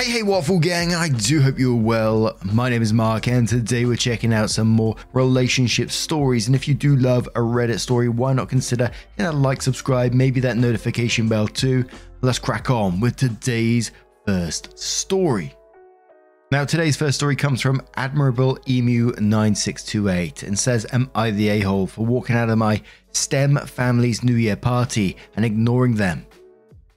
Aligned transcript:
Hey, 0.00 0.12
hey, 0.12 0.22
Waffle 0.22 0.58
Gang, 0.58 0.94
I 0.94 1.10
do 1.10 1.42
hope 1.42 1.58
you're 1.58 1.76
well. 1.76 2.34
My 2.42 2.70
name 2.70 2.80
is 2.80 2.90
Mark, 2.90 3.28
and 3.28 3.46
today 3.46 3.84
we're 3.84 3.96
checking 3.96 4.32
out 4.32 4.48
some 4.48 4.66
more 4.66 4.96
relationship 5.12 5.90
stories. 5.90 6.46
And 6.46 6.56
if 6.56 6.66
you 6.66 6.72
do 6.72 6.96
love 6.96 7.26
a 7.34 7.40
Reddit 7.40 7.80
story, 7.80 8.08
why 8.08 8.32
not 8.32 8.48
consider 8.48 8.86
hitting 8.86 9.26
that 9.30 9.34
like, 9.34 9.60
subscribe, 9.60 10.14
maybe 10.14 10.40
that 10.40 10.56
notification 10.56 11.28
bell 11.28 11.46
too? 11.46 11.84
Let's 12.22 12.38
crack 12.38 12.70
on 12.70 12.98
with 12.98 13.16
today's 13.16 13.90
first 14.24 14.78
story. 14.78 15.54
Now, 16.50 16.64
today's 16.64 16.96
first 16.96 17.18
story 17.18 17.36
comes 17.36 17.60
from 17.60 17.82
Admirable 17.96 18.58
Emu 18.66 19.12
9628 19.20 20.44
and 20.44 20.58
says, 20.58 20.86
Am 20.92 21.10
I 21.14 21.30
the 21.30 21.50
a 21.50 21.60
hole 21.60 21.86
for 21.86 22.06
walking 22.06 22.36
out 22.36 22.48
of 22.48 22.56
my 22.56 22.80
STEM 23.12 23.58
family's 23.66 24.24
New 24.24 24.36
Year 24.36 24.56
party 24.56 25.18
and 25.36 25.44
ignoring 25.44 25.96
them? 25.96 26.24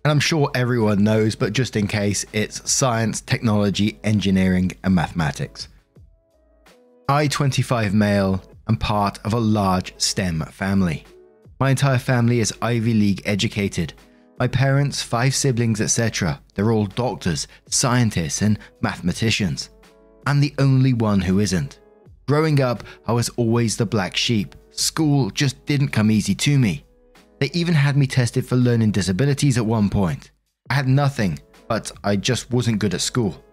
And 0.06 0.12
I'm 0.12 0.20
sure 0.20 0.52
everyone 0.54 1.04
knows, 1.04 1.34
but 1.36 1.54
just 1.54 1.78
in 1.78 1.88
case, 1.88 2.26
it's 2.34 2.70
science, 2.70 3.22
technology, 3.22 4.00
engineering, 4.04 4.74
and 4.84 4.94
mathematics. 4.94 5.70
I, 7.08 7.28
25 7.28 7.94
male, 7.94 8.44
am 8.68 8.76
part 8.76 9.20
of 9.26 9.34
a 9.34 9.40
large 9.40 9.94
STEM 9.98 10.42
family. 10.52 11.06
My 11.60 11.70
entire 11.70 12.00
family 12.00 12.42
is 12.42 12.54
Ivy 12.62 12.94
League 12.94 13.22
educated. 13.24 13.94
My 14.40 14.48
parents, 14.48 15.02
five 15.02 15.34
siblings, 15.34 15.80
etc., 15.80 16.42
they're 16.54 16.72
all 16.72 16.88
doctors, 16.88 17.48
scientists, 17.70 18.42
and 18.42 18.60
mathematicians. 18.82 19.70
I'm 20.26 20.42
the 20.42 20.54
only 20.58 20.94
one 20.94 21.22
who 21.22 21.40
isn't. 21.40 21.80
Growing 22.28 22.62
up, 22.62 22.84
I 23.08 23.14
was 23.14 23.30
always 23.30 23.78
the 23.78 23.86
black 23.86 24.18
sheep. 24.18 24.56
School 24.72 25.30
just 25.30 25.66
didn't 25.66 25.90
come 25.90 26.12
easy 26.12 26.36
to 26.36 26.60
me. 26.60 26.84
They 27.44 27.52
even 27.52 27.74
had 27.74 27.98
me 27.98 28.08
tested 28.08 28.46
for 28.46 28.56
learning 28.56 28.92
disabilities 28.92 29.58
at 29.58 29.66
one 29.66 29.90
point. 29.90 30.32
I 30.70 30.76
had 30.76 30.88
nothing, 30.88 31.40
but 31.68 31.92
I 32.02 32.16
just 32.16 32.50
wasn't 32.52 32.80
good 32.80 32.94
at 32.94 33.02
school. 33.02 33.44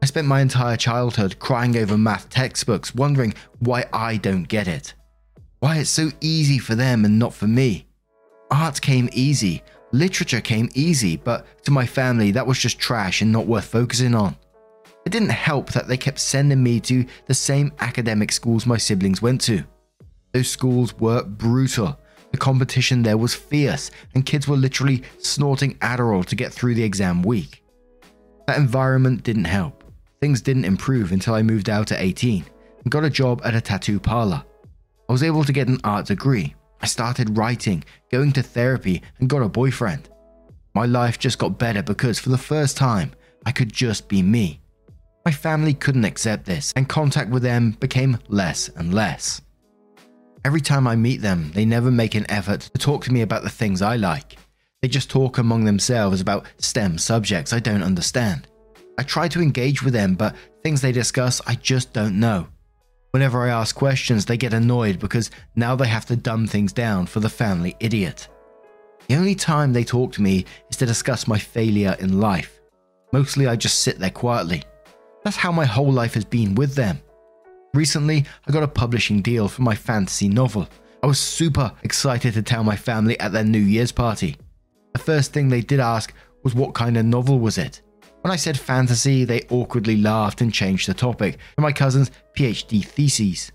I 0.00 0.06
spent 0.06 0.28
my 0.28 0.40
entire 0.40 0.76
childhood 0.76 1.40
crying 1.40 1.76
over 1.78 1.98
math 1.98 2.30
textbooks, 2.30 2.94
wondering 2.94 3.34
why 3.58 3.86
I 3.92 4.18
don't 4.18 4.44
get 4.44 4.68
it. 4.68 4.94
Why 5.58 5.78
it's 5.78 5.90
so 5.90 6.12
easy 6.20 6.58
for 6.58 6.76
them 6.76 7.04
and 7.04 7.18
not 7.18 7.34
for 7.34 7.48
me. 7.48 7.88
Art 8.52 8.80
came 8.80 9.08
easy, 9.12 9.64
literature 9.90 10.40
came 10.40 10.68
easy, 10.74 11.16
but 11.16 11.44
to 11.64 11.72
my 11.72 11.86
family, 11.86 12.30
that 12.30 12.46
was 12.46 12.60
just 12.60 12.78
trash 12.78 13.20
and 13.20 13.32
not 13.32 13.48
worth 13.48 13.64
focusing 13.64 14.14
on. 14.14 14.36
It 15.04 15.10
didn't 15.10 15.30
help 15.30 15.72
that 15.72 15.88
they 15.88 15.96
kept 15.96 16.20
sending 16.20 16.62
me 16.62 16.78
to 16.82 17.04
the 17.26 17.34
same 17.34 17.72
academic 17.80 18.30
schools 18.30 18.64
my 18.64 18.76
siblings 18.76 19.20
went 19.20 19.40
to. 19.40 19.64
Those 20.32 20.48
schools 20.48 20.94
were 21.00 21.24
brutal 21.24 21.98
the 22.30 22.38
competition 22.38 23.02
there 23.02 23.16
was 23.16 23.34
fierce, 23.34 23.90
and 24.14 24.26
kids 24.26 24.46
were 24.46 24.56
literally 24.56 25.02
snorting 25.18 25.74
Adderall 25.76 26.24
to 26.26 26.36
get 26.36 26.52
through 26.52 26.74
the 26.74 26.84
exam 26.84 27.22
week. 27.22 27.62
That 28.46 28.58
environment 28.58 29.22
didn't 29.22 29.44
help. 29.44 29.84
Things 30.20 30.40
didn't 30.40 30.64
improve 30.64 31.12
until 31.12 31.34
I 31.34 31.42
moved 31.42 31.70
out 31.70 31.92
at 31.92 32.00
18 32.00 32.44
and 32.82 32.90
got 32.90 33.04
a 33.04 33.10
job 33.10 33.40
at 33.44 33.54
a 33.54 33.60
tattoo 33.60 34.00
parlor. 34.00 34.42
I 35.08 35.12
was 35.12 35.22
able 35.22 35.44
to 35.44 35.52
get 35.52 35.68
an 35.68 35.80
art 35.84 36.06
degree. 36.06 36.54
I 36.80 36.86
started 36.86 37.36
writing, 37.36 37.84
going 38.10 38.32
to 38.32 38.42
therapy, 38.42 39.02
and 39.18 39.28
got 39.28 39.42
a 39.42 39.48
boyfriend. 39.48 40.08
My 40.74 40.86
life 40.86 41.18
just 41.18 41.38
got 41.38 41.58
better 41.58 41.82
because 41.82 42.18
for 42.18 42.28
the 42.28 42.38
first 42.38 42.76
time, 42.76 43.12
I 43.46 43.52
could 43.52 43.72
just 43.72 44.08
be 44.08 44.22
me. 44.22 44.60
My 45.24 45.32
family 45.32 45.74
couldn't 45.74 46.04
accept 46.04 46.44
this, 46.44 46.72
and 46.76 46.88
contact 46.88 47.30
with 47.30 47.42
them 47.42 47.72
became 47.80 48.18
less 48.28 48.68
and 48.68 48.94
less. 48.94 49.40
Every 50.44 50.60
time 50.60 50.86
I 50.86 50.96
meet 50.96 51.20
them, 51.20 51.50
they 51.52 51.64
never 51.64 51.90
make 51.90 52.14
an 52.14 52.30
effort 52.30 52.60
to 52.60 52.78
talk 52.78 53.04
to 53.04 53.12
me 53.12 53.22
about 53.22 53.42
the 53.42 53.50
things 53.50 53.82
I 53.82 53.96
like. 53.96 54.36
They 54.80 54.88
just 54.88 55.10
talk 55.10 55.38
among 55.38 55.64
themselves 55.64 56.20
about 56.20 56.46
STEM 56.58 56.98
subjects 56.98 57.52
I 57.52 57.58
don't 57.58 57.82
understand. 57.82 58.46
I 58.98 59.02
try 59.02 59.28
to 59.28 59.40
engage 59.40 59.82
with 59.82 59.92
them, 59.92 60.14
but 60.14 60.36
things 60.62 60.80
they 60.80 60.92
discuss 60.92 61.40
I 61.46 61.56
just 61.56 61.92
don't 61.92 62.20
know. 62.20 62.46
Whenever 63.10 63.42
I 63.42 63.48
ask 63.48 63.74
questions, 63.74 64.24
they 64.24 64.36
get 64.36 64.52
annoyed 64.52 65.00
because 65.00 65.30
now 65.56 65.74
they 65.74 65.88
have 65.88 66.06
to 66.06 66.16
dumb 66.16 66.46
things 66.46 66.72
down 66.72 67.06
for 67.06 67.20
the 67.20 67.28
family 67.28 67.74
idiot. 67.80 68.28
The 69.08 69.16
only 69.16 69.34
time 69.34 69.72
they 69.72 69.84
talk 69.84 70.12
to 70.12 70.22
me 70.22 70.44
is 70.70 70.76
to 70.76 70.86
discuss 70.86 71.26
my 71.26 71.38
failure 71.38 71.96
in 71.98 72.20
life. 72.20 72.60
Mostly 73.12 73.46
I 73.46 73.56
just 73.56 73.80
sit 73.80 73.98
there 73.98 74.10
quietly. 74.10 74.62
That's 75.24 75.36
how 75.36 75.50
my 75.50 75.64
whole 75.64 75.90
life 75.90 76.14
has 76.14 76.24
been 76.24 76.54
with 76.54 76.74
them. 76.74 77.00
Recently, 77.74 78.24
I 78.46 78.52
got 78.52 78.62
a 78.62 78.68
publishing 78.68 79.20
deal 79.20 79.48
for 79.48 79.62
my 79.62 79.74
fantasy 79.74 80.28
novel. 80.28 80.68
I 81.02 81.06
was 81.06 81.18
super 81.18 81.70
excited 81.82 82.34
to 82.34 82.42
tell 82.42 82.64
my 82.64 82.76
family 82.76 83.18
at 83.20 83.32
their 83.32 83.44
New 83.44 83.58
Year's 83.58 83.92
party. 83.92 84.36
The 84.94 84.98
first 84.98 85.32
thing 85.32 85.48
they 85.48 85.60
did 85.60 85.78
ask 85.78 86.12
was 86.42 86.54
what 86.54 86.74
kind 86.74 86.96
of 86.96 87.04
novel 87.04 87.38
was 87.38 87.58
it. 87.58 87.82
When 88.22 88.32
I 88.32 88.36
said 88.36 88.58
fantasy, 88.58 89.24
they 89.24 89.46
awkwardly 89.50 89.96
laughed 89.96 90.40
and 90.40 90.52
changed 90.52 90.88
the 90.88 90.94
topic 90.94 91.38
to 91.56 91.62
my 91.62 91.72
cousin's 91.72 92.10
PhD 92.36 92.84
thesis. 92.84 93.52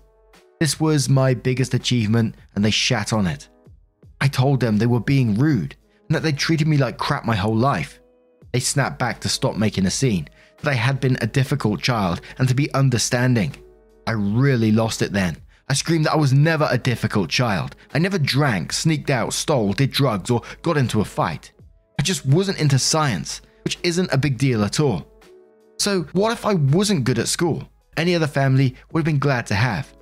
This 0.60 0.80
was 0.80 1.08
my 1.08 1.34
biggest 1.34 1.74
achievement 1.74 2.36
and 2.54 2.64
they 2.64 2.70
shat 2.70 3.12
on 3.12 3.26
it. 3.26 3.48
I 4.20 4.28
told 4.28 4.60
them 4.60 4.78
they 4.78 4.86
were 4.86 5.00
being 5.00 5.34
rude 5.34 5.76
and 6.08 6.14
that 6.14 6.22
they 6.22 6.32
treated 6.32 6.68
me 6.68 6.78
like 6.78 6.96
crap 6.96 7.24
my 7.24 7.36
whole 7.36 7.56
life. 7.56 8.00
They 8.52 8.60
snapped 8.60 8.98
back 8.98 9.20
to 9.20 9.28
stop 9.28 9.56
making 9.56 9.84
a 9.84 9.90
scene, 9.90 10.28
that 10.62 10.70
I 10.70 10.74
had 10.74 11.00
been 11.00 11.18
a 11.20 11.26
difficult 11.26 11.82
child 11.82 12.20
and 12.38 12.48
to 12.48 12.54
be 12.54 12.72
understanding. 12.72 13.54
I 14.06 14.12
really 14.12 14.72
lost 14.72 15.02
it 15.02 15.12
then. 15.12 15.36
I 15.68 15.74
screamed 15.74 16.04
that 16.06 16.12
I 16.12 16.16
was 16.16 16.32
never 16.32 16.68
a 16.70 16.78
difficult 16.78 17.30
child. 17.30 17.74
I 17.94 17.98
never 17.98 18.18
drank, 18.18 18.72
sneaked 18.72 19.10
out, 19.10 19.32
stole, 19.32 19.72
did 19.72 19.90
drugs, 19.90 20.30
or 20.30 20.42
got 20.62 20.76
into 20.76 21.00
a 21.00 21.04
fight. 21.04 21.52
I 21.98 22.02
just 22.02 22.26
wasn't 22.26 22.60
into 22.60 22.78
science, 22.78 23.40
which 23.64 23.78
isn't 23.82 24.12
a 24.12 24.18
big 24.18 24.36
deal 24.36 24.62
at 24.62 24.78
all. 24.78 25.06
So, 25.78 26.02
what 26.12 26.32
if 26.32 26.44
I 26.44 26.54
wasn't 26.54 27.04
good 27.04 27.18
at 27.18 27.28
school? 27.28 27.68
Any 27.96 28.14
other 28.14 28.26
family 28.26 28.74
would 28.92 29.00
have 29.00 29.06
been 29.06 29.18
glad 29.18 29.46
to 29.46 29.54
have. 29.54 29.92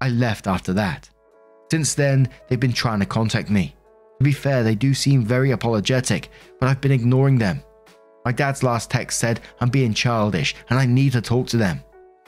I 0.00 0.08
left 0.08 0.46
after 0.46 0.72
that. 0.74 1.08
Since 1.70 1.94
then, 1.94 2.28
they've 2.48 2.58
been 2.60 2.72
trying 2.72 3.00
to 3.00 3.06
contact 3.06 3.50
me. 3.50 3.74
To 4.18 4.24
be 4.24 4.32
fair, 4.32 4.62
they 4.62 4.74
do 4.74 4.94
seem 4.94 5.24
very 5.24 5.50
apologetic, 5.50 6.30
but 6.58 6.68
I've 6.68 6.80
been 6.80 6.92
ignoring 6.92 7.38
them. 7.38 7.62
My 8.24 8.32
dad's 8.32 8.62
last 8.62 8.90
text 8.90 9.18
said 9.18 9.40
I'm 9.60 9.68
being 9.68 9.94
childish 9.94 10.54
and 10.70 10.78
I 10.78 10.86
need 10.86 11.12
to 11.12 11.20
talk 11.20 11.48
to 11.48 11.56
them. 11.56 11.80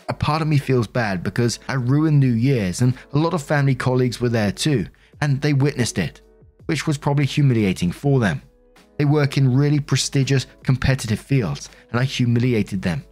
A 0.09 0.15
part 0.15 0.42
of 0.42 0.48
me 0.48 0.59
feels 0.59 0.87
bad 0.87 1.22
because 1.22 1.60
I 1.69 1.75
ruined 1.75 2.20
New 2.20 2.32
Year's 2.32 2.82
and 2.82 2.94
a 3.12 3.19
lot 3.19 3.34
of 3.34 3.42
family 3.42 3.75
colleagues 3.75 4.20
were 4.20 4.28
there 4.28 4.53
too, 4.53 4.87
and 5.20 5.41
they 5.41 5.53
witnessed 5.53 5.98
it, 5.98 6.20
which 6.66 6.87
was 6.87 6.98
probably 6.98 7.25
humiliating 7.25 7.92
for 7.92 8.20
them. 8.20 8.42
They 8.98 9.04
work 9.04 9.37
in 9.37 9.56
really 9.56 9.81
prestigious 9.81 10.47
competitive 10.62 11.19
fields, 11.19 11.70
and 11.91 12.00
I 12.00 12.04
humiliated 12.04 12.82
them. 12.82 13.04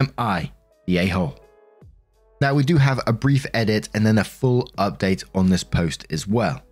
Am 0.00 0.12
I 0.16 0.50
the 0.86 0.98
a 0.98 1.06
hole? 1.06 1.38
Now, 2.40 2.54
we 2.54 2.62
do 2.62 2.76
have 2.76 3.00
a 3.06 3.12
brief 3.12 3.46
edit 3.52 3.88
and 3.94 4.06
then 4.06 4.18
a 4.18 4.24
full 4.24 4.70
update 4.78 5.24
on 5.34 5.50
this 5.50 5.64
post 5.64 6.06
as 6.10 6.26
well. 6.26 6.62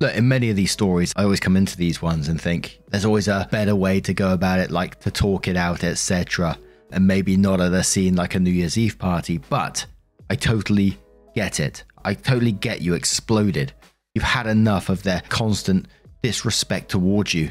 Look, 0.00 0.14
in 0.14 0.28
many 0.28 0.50
of 0.50 0.56
these 0.56 0.72
stories, 0.72 1.12
I 1.16 1.22
always 1.22 1.40
come 1.40 1.56
into 1.56 1.76
these 1.76 2.02
ones 2.02 2.28
and 2.28 2.40
think 2.40 2.80
there's 2.88 3.04
always 3.04 3.28
a 3.28 3.48
better 3.50 3.74
way 3.74 4.00
to 4.00 4.12
go 4.12 4.32
about 4.32 4.58
it, 4.58 4.70
like 4.70 5.00
to 5.00 5.10
talk 5.10 5.48
it 5.48 5.56
out, 5.56 5.84
etc 5.84 6.58
and 6.90 7.06
maybe 7.06 7.36
not 7.36 7.60
at 7.60 7.72
a 7.72 7.82
scene 7.82 8.14
like 8.16 8.34
a 8.34 8.40
New 8.40 8.50
Year's 8.50 8.78
Eve 8.78 8.98
party, 8.98 9.38
but 9.38 9.86
I 10.30 10.36
totally 10.36 10.98
get 11.34 11.60
it. 11.60 11.84
I 12.04 12.14
totally 12.14 12.52
get 12.52 12.82
you 12.82 12.94
exploded. 12.94 13.72
You've 14.14 14.24
had 14.24 14.46
enough 14.46 14.88
of 14.88 15.02
their 15.02 15.22
constant 15.28 15.86
disrespect 16.22 16.90
towards 16.90 17.34
you. 17.34 17.50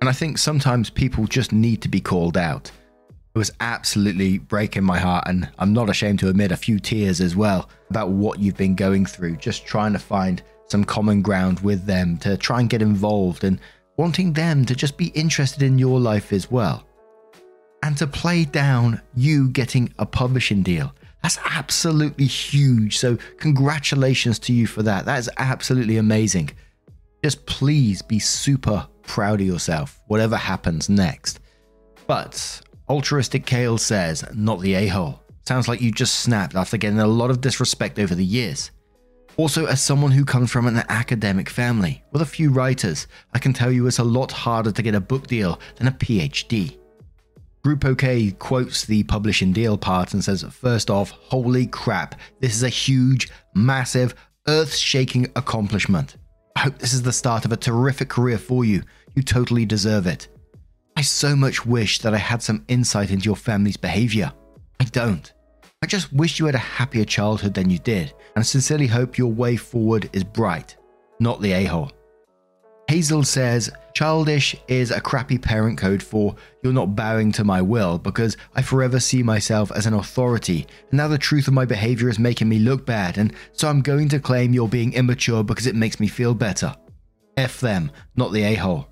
And 0.00 0.08
I 0.08 0.12
think 0.12 0.38
sometimes 0.38 0.90
people 0.90 1.26
just 1.26 1.52
need 1.52 1.80
to 1.82 1.88
be 1.88 2.00
called 2.00 2.36
out. 2.36 2.70
It 3.34 3.38
was 3.38 3.52
absolutely 3.60 4.38
breaking 4.38 4.84
my 4.84 4.98
heart, 4.98 5.24
and 5.26 5.48
I'm 5.58 5.72
not 5.72 5.88
ashamed 5.88 6.18
to 6.18 6.28
admit 6.28 6.52
a 6.52 6.56
few 6.56 6.78
tears 6.78 7.20
as 7.20 7.34
well 7.34 7.70
about 7.88 8.10
what 8.10 8.40
you've 8.40 8.56
been 8.56 8.74
going 8.74 9.06
through, 9.06 9.36
just 9.36 9.64
trying 9.64 9.94
to 9.94 9.98
find 9.98 10.42
some 10.68 10.84
common 10.84 11.22
ground 11.22 11.60
with 11.60 11.86
them 11.86 12.18
to 12.18 12.36
try 12.36 12.60
and 12.60 12.68
get 12.68 12.82
involved 12.82 13.44
and 13.44 13.58
wanting 13.96 14.32
them 14.32 14.64
to 14.66 14.74
just 14.74 14.98
be 14.98 15.06
interested 15.08 15.62
in 15.62 15.78
your 15.78 15.98
life 15.98 16.32
as 16.32 16.50
well 16.50 16.84
and 17.82 17.96
to 17.98 18.06
play 18.06 18.44
down 18.44 19.00
you 19.14 19.48
getting 19.48 19.92
a 19.98 20.06
publishing 20.06 20.62
deal. 20.62 20.94
That's 21.22 21.38
absolutely 21.44 22.26
huge. 22.26 22.98
So, 22.98 23.16
congratulations 23.38 24.38
to 24.40 24.52
you 24.52 24.66
for 24.66 24.82
that. 24.82 25.04
That 25.04 25.18
is 25.18 25.30
absolutely 25.36 25.98
amazing. 25.98 26.50
Just 27.22 27.46
please 27.46 28.02
be 28.02 28.18
super 28.18 28.86
proud 29.02 29.40
of 29.40 29.46
yourself, 29.46 30.00
whatever 30.08 30.36
happens 30.36 30.88
next. 30.88 31.40
But 32.06 32.60
Altruistic 32.88 33.46
Kale 33.46 33.78
says, 33.78 34.24
not 34.34 34.60
the 34.60 34.74
a 34.74 34.86
hole. 34.88 35.22
Sounds 35.46 35.68
like 35.68 35.80
you 35.80 35.92
just 35.92 36.20
snapped 36.20 36.54
after 36.54 36.76
getting 36.76 37.00
a 37.00 37.06
lot 37.06 37.30
of 37.30 37.40
disrespect 37.40 37.98
over 37.98 38.14
the 38.14 38.24
years. 38.24 38.70
Also, 39.36 39.66
as 39.66 39.80
someone 39.80 40.10
who 40.10 40.24
comes 40.24 40.50
from 40.50 40.66
an 40.66 40.82
academic 40.88 41.48
family 41.48 42.02
with 42.12 42.22
a 42.22 42.26
few 42.26 42.50
writers, 42.50 43.06
I 43.32 43.38
can 43.38 43.52
tell 43.52 43.72
you 43.72 43.86
it's 43.86 43.98
a 43.98 44.04
lot 44.04 44.30
harder 44.30 44.70
to 44.72 44.82
get 44.82 44.94
a 44.94 45.00
book 45.00 45.26
deal 45.26 45.58
than 45.76 45.88
a 45.88 45.92
PhD. 45.92 46.76
Group 47.64 47.84
OK 47.84 48.32
quotes 48.32 48.84
the 48.84 49.04
publishing 49.04 49.52
deal 49.52 49.78
part 49.78 50.14
and 50.14 50.24
says, 50.24 50.42
First 50.42 50.90
off, 50.90 51.10
holy 51.10 51.66
crap, 51.66 52.16
this 52.40 52.56
is 52.56 52.64
a 52.64 52.68
huge, 52.68 53.30
massive, 53.54 54.16
earth 54.48 54.74
shaking 54.74 55.30
accomplishment. 55.36 56.16
I 56.56 56.60
hope 56.60 56.78
this 56.78 56.92
is 56.92 57.02
the 57.02 57.12
start 57.12 57.44
of 57.44 57.52
a 57.52 57.56
terrific 57.56 58.08
career 58.08 58.36
for 58.36 58.64
you. 58.64 58.82
You 59.14 59.22
totally 59.22 59.64
deserve 59.64 60.08
it. 60.08 60.26
I 60.96 61.02
so 61.02 61.36
much 61.36 61.64
wish 61.64 62.00
that 62.00 62.14
I 62.14 62.18
had 62.18 62.42
some 62.42 62.64
insight 62.66 63.12
into 63.12 63.26
your 63.26 63.36
family's 63.36 63.76
behavior. 63.76 64.32
I 64.80 64.84
don't. 64.84 65.32
I 65.82 65.86
just 65.86 66.12
wish 66.12 66.40
you 66.40 66.46
had 66.46 66.56
a 66.56 66.58
happier 66.58 67.04
childhood 67.04 67.54
than 67.54 67.70
you 67.70 67.78
did, 67.78 68.12
and 68.34 68.44
sincerely 68.44 68.88
hope 68.88 69.18
your 69.18 69.32
way 69.32 69.56
forward 69.56 70.10
is 70.12 70.24
bright, 70.24 70.76
not 71.20 71.40
the 71.40 71.52
a 71.52 71.64
hole. 71.64 71.92
Hazel 72.88 73.22
says, 73.22 73.70
Childish 73.94 74.56
is 74.68 74.90
a 74.90 75.00
crappy 75.00 75.38
parent 75.38 75.78
code 75.78 76.02
for 76.02 76.34
you're 76.62 76.72
not 76.72 76.96
bowing 76.96 77.32
to 77.32 77.44
my 77.44 77.60
will 77.60 77.98
because 77.98 78.36
I 78.54 78.62
forever 78.62 79.00
see 79.00 79.22
myself 79.22 79.70
as 79.72 79.86
an 79.86 79.94
authority, 79.94 80.66
and 80.90 80.98
now 80.98 81.08
the 81.08 81.18
truth 81.18 81.48
of 81.48 81.54
my 81.54 81.64
behavior 81.64 82.08
is 82.08 82.18
making 82.18 82.48
me 82.48 82.58
look 82.58 82.84
bad, 82.86 83.18
and 83.18 83.32
so 83.52 83.68
I'm 83.68 83.82
going 83.82 84.08
to 84.10 84.20
claim 84.20 84.52
you're 84.52 84.68
being 84.68 84.92
immature 84.94 85.44
because 85.44 85.66
it 85.66 85.74
makes 85.74 86.00
me 86.00 86.08
feel 86.08 86.34
better. 86.34 86.74
F 87.36 87.60
them, 87.60 87.90
not 88.16 88.32
the 88.32 88.42
a 88.42 88.54
hole. 88.54 88.88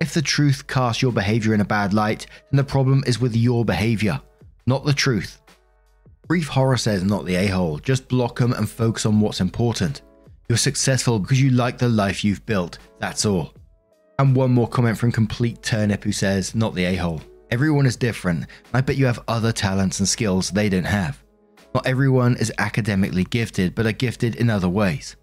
If 0.00 0.14
the 0.14 0.22
truth 0.22 0.66
casts 0.66 1.02
your 1.02 1.12
behavior 1.12 1.54
in 1.54 1.60
a 1.60 1.64
bad 1.64 1.92
light, 1.92 2.26
then 2.50 2.56
the 2.56 2.64
problem 2.64 3.04
is 3.06 3.20
with 3.20 3.36
your 3.36 3.64
behavior, 3.64 4.20
not 4.66 4.84
the 4.84 4.92
truth. 4.92 5.40
Brief 6.26 6.48
Horror 6.48 6.76
says 6.76 7.02
not 7.02 7.24
the 7.24 7.34
a 7.34 7.46
hole, 7.48 7.78
just 7.78 8.08
block 8.08 8.38
them 8.38 8.52
and 8.52 8.68
focus 8.68 9.06
on 9.06 9.20
what's 9.20 9.40
important. 9.40 10.02
You're 10.50 10.56
successful 10.56 11.20
because 11.20 11.40
you 11.40 11.50
like 11.50 11.78
the 11.78 11.88
life 11.88 12.24
you've 12.24 12.44
built, 12.44 12.78
that's 12.98 13.24
all. 13.24 13.54
And 14.18 14.34
one 14.34 14.50
more 14.50 14.66
comment 14.66 14.98
from 14.98 15.12
Complete 15.12 15.62
Turnip 15.62 16.02
who 16.02 16.10
says, 16.10 16.56
not 16.56 16.74
the 16.74 16.86
a 16.86 16.96
hole. 16.96 17.22
Everyone 17.52 17.86
is 17.86 17.94
different, 17.94 18.46
I 18.74 18.80
bet 18.80 18.96
you 18.96 19.06
have 19.06 19.22
other 19.28 19.52
talents 19.52 20.00
and 20.00 20.08
skills 20.08 20.50
they 20.50 20.68
don't 20.68 20.82
have. 20.82 21.22
Not 21.72 21.86
everyone 21.86 22.36
is 22.38 22.52
academically 22.58 23.22
gifted, 23.22 23.76
but 23.76 23.86
are 23.86 23.92
gifted 23.92 24.34
in 24.34 24.50
other 24.50 24.68
ways. 24.68 25.14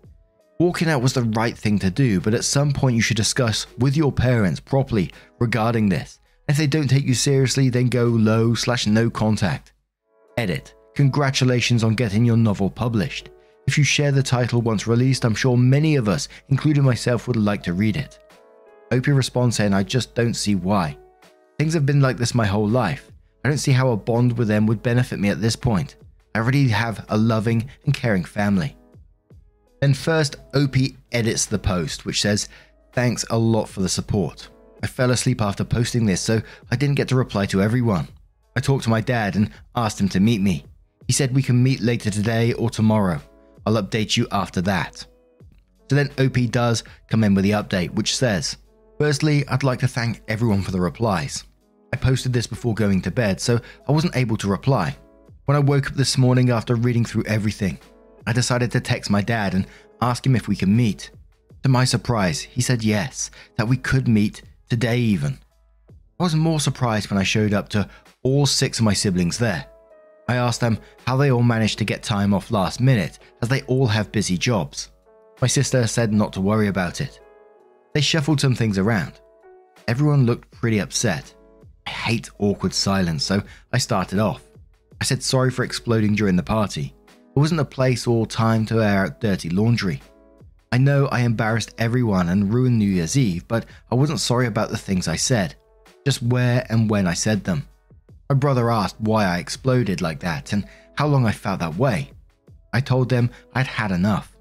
Walking 0.62 0.88
out 0.88 1.02
was 1.02 1.12
the 1.12 1.24
right 1.24 1.58
thing 1.58 1.78
to 1.80 1.90
do, 1.90 2.22
but 2.22 2.34
at 2.34 2.46
some 2.46 2.72
point 2.72 2.96
you 2.96 3.02
should 3.02 3.18
discuss 3.18 3.68
with 3.80 3.98
your 3.98 4.14
parents 4.14 4.62
properly 4.62 5.12
regarding 5.42 5.90
this. 5.90 6.22
If 6.48 6.56
they 6.56 6.68
don't 6.68 6.88
take 6.88 7.04
you 7.04 7.14
seriously, 7.16 7.68
then 7.68 7.90
go 7.90 8.06
low 8.06 8.54
slash 8.54 8.88
no 8.88 9.10
contact. 9.10 9.74
Edit. 10.38 10.74
Congratulations 10.96 11.84
on 11.84 11.96
getting 11.96 12.24
your 12.24 12.38
novel 12.38 12.70
published. 12.70 13.30
If 13.68 13.78
you 13.78 13.84
share 13.84 14.14
the 14.14 14.24
title 14.24 14.62
once 14.62 14.88
released, 14.88 15.26
I'm 15.26 15.36
sure 15.36 15.58
many 15.58 15.98
of 15.98 16.08
us, 16.08 16.30
including 16.48 16.84
myself, 16.84 17.28
would 17.28 17.36
like 17.36 17.62
to 17.64 17.74
read 17.74 17.98
it. 17.98 18.18
Opie 18.92 19.12
responds 19.12 19.58
saying, 19.58 19.74
I 19.74 19.84
just 19.84 20.16
don't 20.16 20.34
see 20.34 20.56
why. 20.56 20.98
Things 21.60 21.74
have 21.74 21.86
been 21.86 22.00
like 22.00 22.18
this 22.18 22.34
my 22.34 22.46
whole 22.46 22.68
life. 22.68 23.12
I 23.44 23.50
don't 23.50 23.58
see 23.58 23.74
how 23.74 23.90
a 23.92 23.98
bond 23.98 24.38
with 24.38 24.48
them 24.48 24.66
would 24.68 24.82
benefit 24.82 25.20
me 25.20 25.30
at 25.30 25.42
this 25.42 25.56
point. 25.56 25.98
I 26.34 26.40
already 26.40 26.70
have 26.70 27.06
a 27.10 27.18
loving 27.18 27.70
and 27.86 27.94
caring 27.94 28.24
family. 28.24 28.76
Then 29.82 29.94
first, 29.94 30.38
Opie 30.54 30.98
edits 31.12 31.46
the 31.46 31.60
post, 31.60 32.06
which 32.06 32.22
says, 32.22 32.48
Thanks 32.94 33.26
a 33.30 33.38
lot 33.38 33.68
for 33.68 33.82
the 33.82 33.90
support. 33.90 34.48
I 34.82 34.88
fell 34.88 35.12
asleep 35.12 35.42
after 35.42 35.64
posting 35.64 36.06
this, 36.06 36.22
so 36.22 36.42
I 36.72 36.76
didn't 36.78 36.96
get 36.96 37.10
to 37.10 37.16
reply 37.16 37.46
to 37.48 37.62
everyone. 37.62 38.08
I 38.56 38.60
talked 38.60 38.86
to 38.86 38.90
my 38.90 39.02
dad 39.02 39.36
and 39.36 39.52
asked 39.76 40.00
him 40.00 40.10
to 40.10 40.20
meet 40.20 40.42
me. 40.42 40.66
He 41.06 41.14
said 41.14 41.36
we 41.36 41.44
can 41.44 41.62
meet 41.62 41.82
later 41.82 42.10
today 42.10 42.54
or 42.54 42.70
tomorrow. 42.70 43.22
I'll 43.68 43.84
update 43.84 44.16
you 44.16 44.28
after 44.32 44.62
that. 44.62 45.06
So 45.90 45.96
then 45.98 46.10
OP 46.18 46.50
does 46.52 46.86
come 47.10 47.26
in 47.26 47.36
with 47.36 47.44
the 47.44 47.52
update, 47.52 47.90
which 47.90 48.16
says 48.16 48.56
Firstly, 48.98 49.46
I'd 49.50 49.64
like 49.64 49.80
to 49.80 49.90
thank 49.90 50.22
everyone 50.30 50.62
for 50.62 50.72
the 50.72 50.80
replies. 50.80 51.44
I 51.92 51.98
posted 51.98 52.32
this 52.32 52.48
before 52.48 52.74
going 52.74 53.02
to 53.02 53.12
bed, 53.12 53.42
so 53.42 53.60
I 53.86 53.92
wasn't 53.92 54.16
able 54.16 54.38
to 54.38 54.48
reply. 54.48 54.96
When 55.46 55.58
I 55.58 55.60
woke 55.60 55.88
up 55.88 55.96
this 55.96 56.18
morning 56.18 56.50
after 56.50 56.76
reading 56.76 57.04
through 57.04 57.26
everything, 57.26 57.78
I 58.26 58.32
decided 58.32 58.72
to 58.72 58.80
text 58.80 59.12
my 59.12 59.22
dad 59.22 59.54
and 59.54 59.68
ask 60.02 60.26
him 60.26 60.38
if 60.38 60.48
we 60.48 60.56
could 60.56 60.70
meet. 60.70 61.12
To 61.64 61.70
my 61.70 61.84
surprise, 61.84 62.40
he 62.40 62.62
said 62.62 62.86
yes, 62.86 63.32
that 63.58 63.68
we 63.68 63.76
could 63.76 64.08
meet 64.08 64.44
today 64.70 64.98
even. 64.98 65.40
I 66.22 66.24
was 66.24 66.36
more 66.36 66.62
surprised 66.62 67.10
when 67.10 67.20
I 67.20 67.24
showed 67.24 67.54
up 67.54 67.68
to 67.70 67.90
all 68.24 68.46
six 68.46 68.80
of 68.80 68.86
my 68.86 68.94
siblings 68.94 69.38
there. 69.38 69.66
I 70.28 70.36
asked 70.36 70.60
them 70.60 70.78
how 71.06 71.16
they 71.18 71.32
all 71.32 71.44
managed 71.44 71.78
to 71.80 71.86
get 71.86 72.04
time 72.04 72.34
off 72.34 72.52
last 72.52 72.82
minute, 72.82 73.20
as 73.42 73.50
they 73.50 73.62
all 73.64 73.88
have 73.88 74.12
busy 74.12 74.38
jobs. 74.38 74.90
My 75.42 75.48
sister 75.48 75.86
said 75.88 76.12
not 76.12 76.34
to 76.34 76.42
worry 76.42 76.68
about 76.68 77.00
it. 77.00 77.20
They 77.94 78.02
shuffled 78.02 78.42
some 78.42 78.56
things 78.56 78.78
around. 78.78 79.14
Everyone 79.88 80.26
looked 80.26 80.52
pretty 80.52 80.80
upset. 80.80 81.34
I 81.86 81.92
hate 81.92 82.30
awkward 82.40 82.74
silence, 82.74 83.24
so 83.24 83.42
I 83.72 83.78
started 83.78 84.20
off. 84.20 84.44
I 85.00 85.06
said 85.06 85.24
sorry 85.24 85.52
for 85.52 85.64
exploding 85.64 86.16
during 86.16 86.36
the 86.36 86.44
party. 86.44 86.94
It 87.08 87.40
wasn't 87.40 87.62
a 87.62 87.66
place 87.66 88.08
or 88.08 88.26
time 88.26 88.66
to 88.66 88.82
air 88.82 89.06
out 89.06 89.22
dirty 89.22 89.50
laundry. 89.50 90.02
I 90.72 90.78
know 90.78 91.08
I 91.08 91.22
embarrassed 91.22 91.74
everyone 91.78 92.28
and 92.30 92.54
ruined 92.54 92.78
New 92.78 92.90
Year's 92.90 93.18
Eve, 93.18 93.48
but 93.48 93.66
I 93.90 93.96
wasn't 93.96 94.20
sorry 94.20 94.48
about 94.48 94.70
the 94.70 94.78
things 94.78 95.08
I 95.08 95.16
said, 95.16 95.56
just 96.04 96.22
where 96.22 96.66
and 96.70 96.90
when 96.90 97.08
I 97.08 97.14
said 97.14 97.46
them. 97.46 97.66
My 98.30 98.36
brother 98.36 98.70
asked 98.70 99.00
why 99.00 99.26
I 99.26 99.38
exploded 99.38 100.02
like 100.02 100.20
that 100.20 100.52
and 100.52 100.68
how 100.96 101.08
long 101.08 101.26
I 101.26 101.32
felt 101.32 101.60
that 101.60 101.78
way. 101.78 102.12
I 102.74 102.82
told 102.82 103.10
them 103.10 103.32
I'd 103.54 103.68
had 103.68 103.92
enough. 103.92 104.36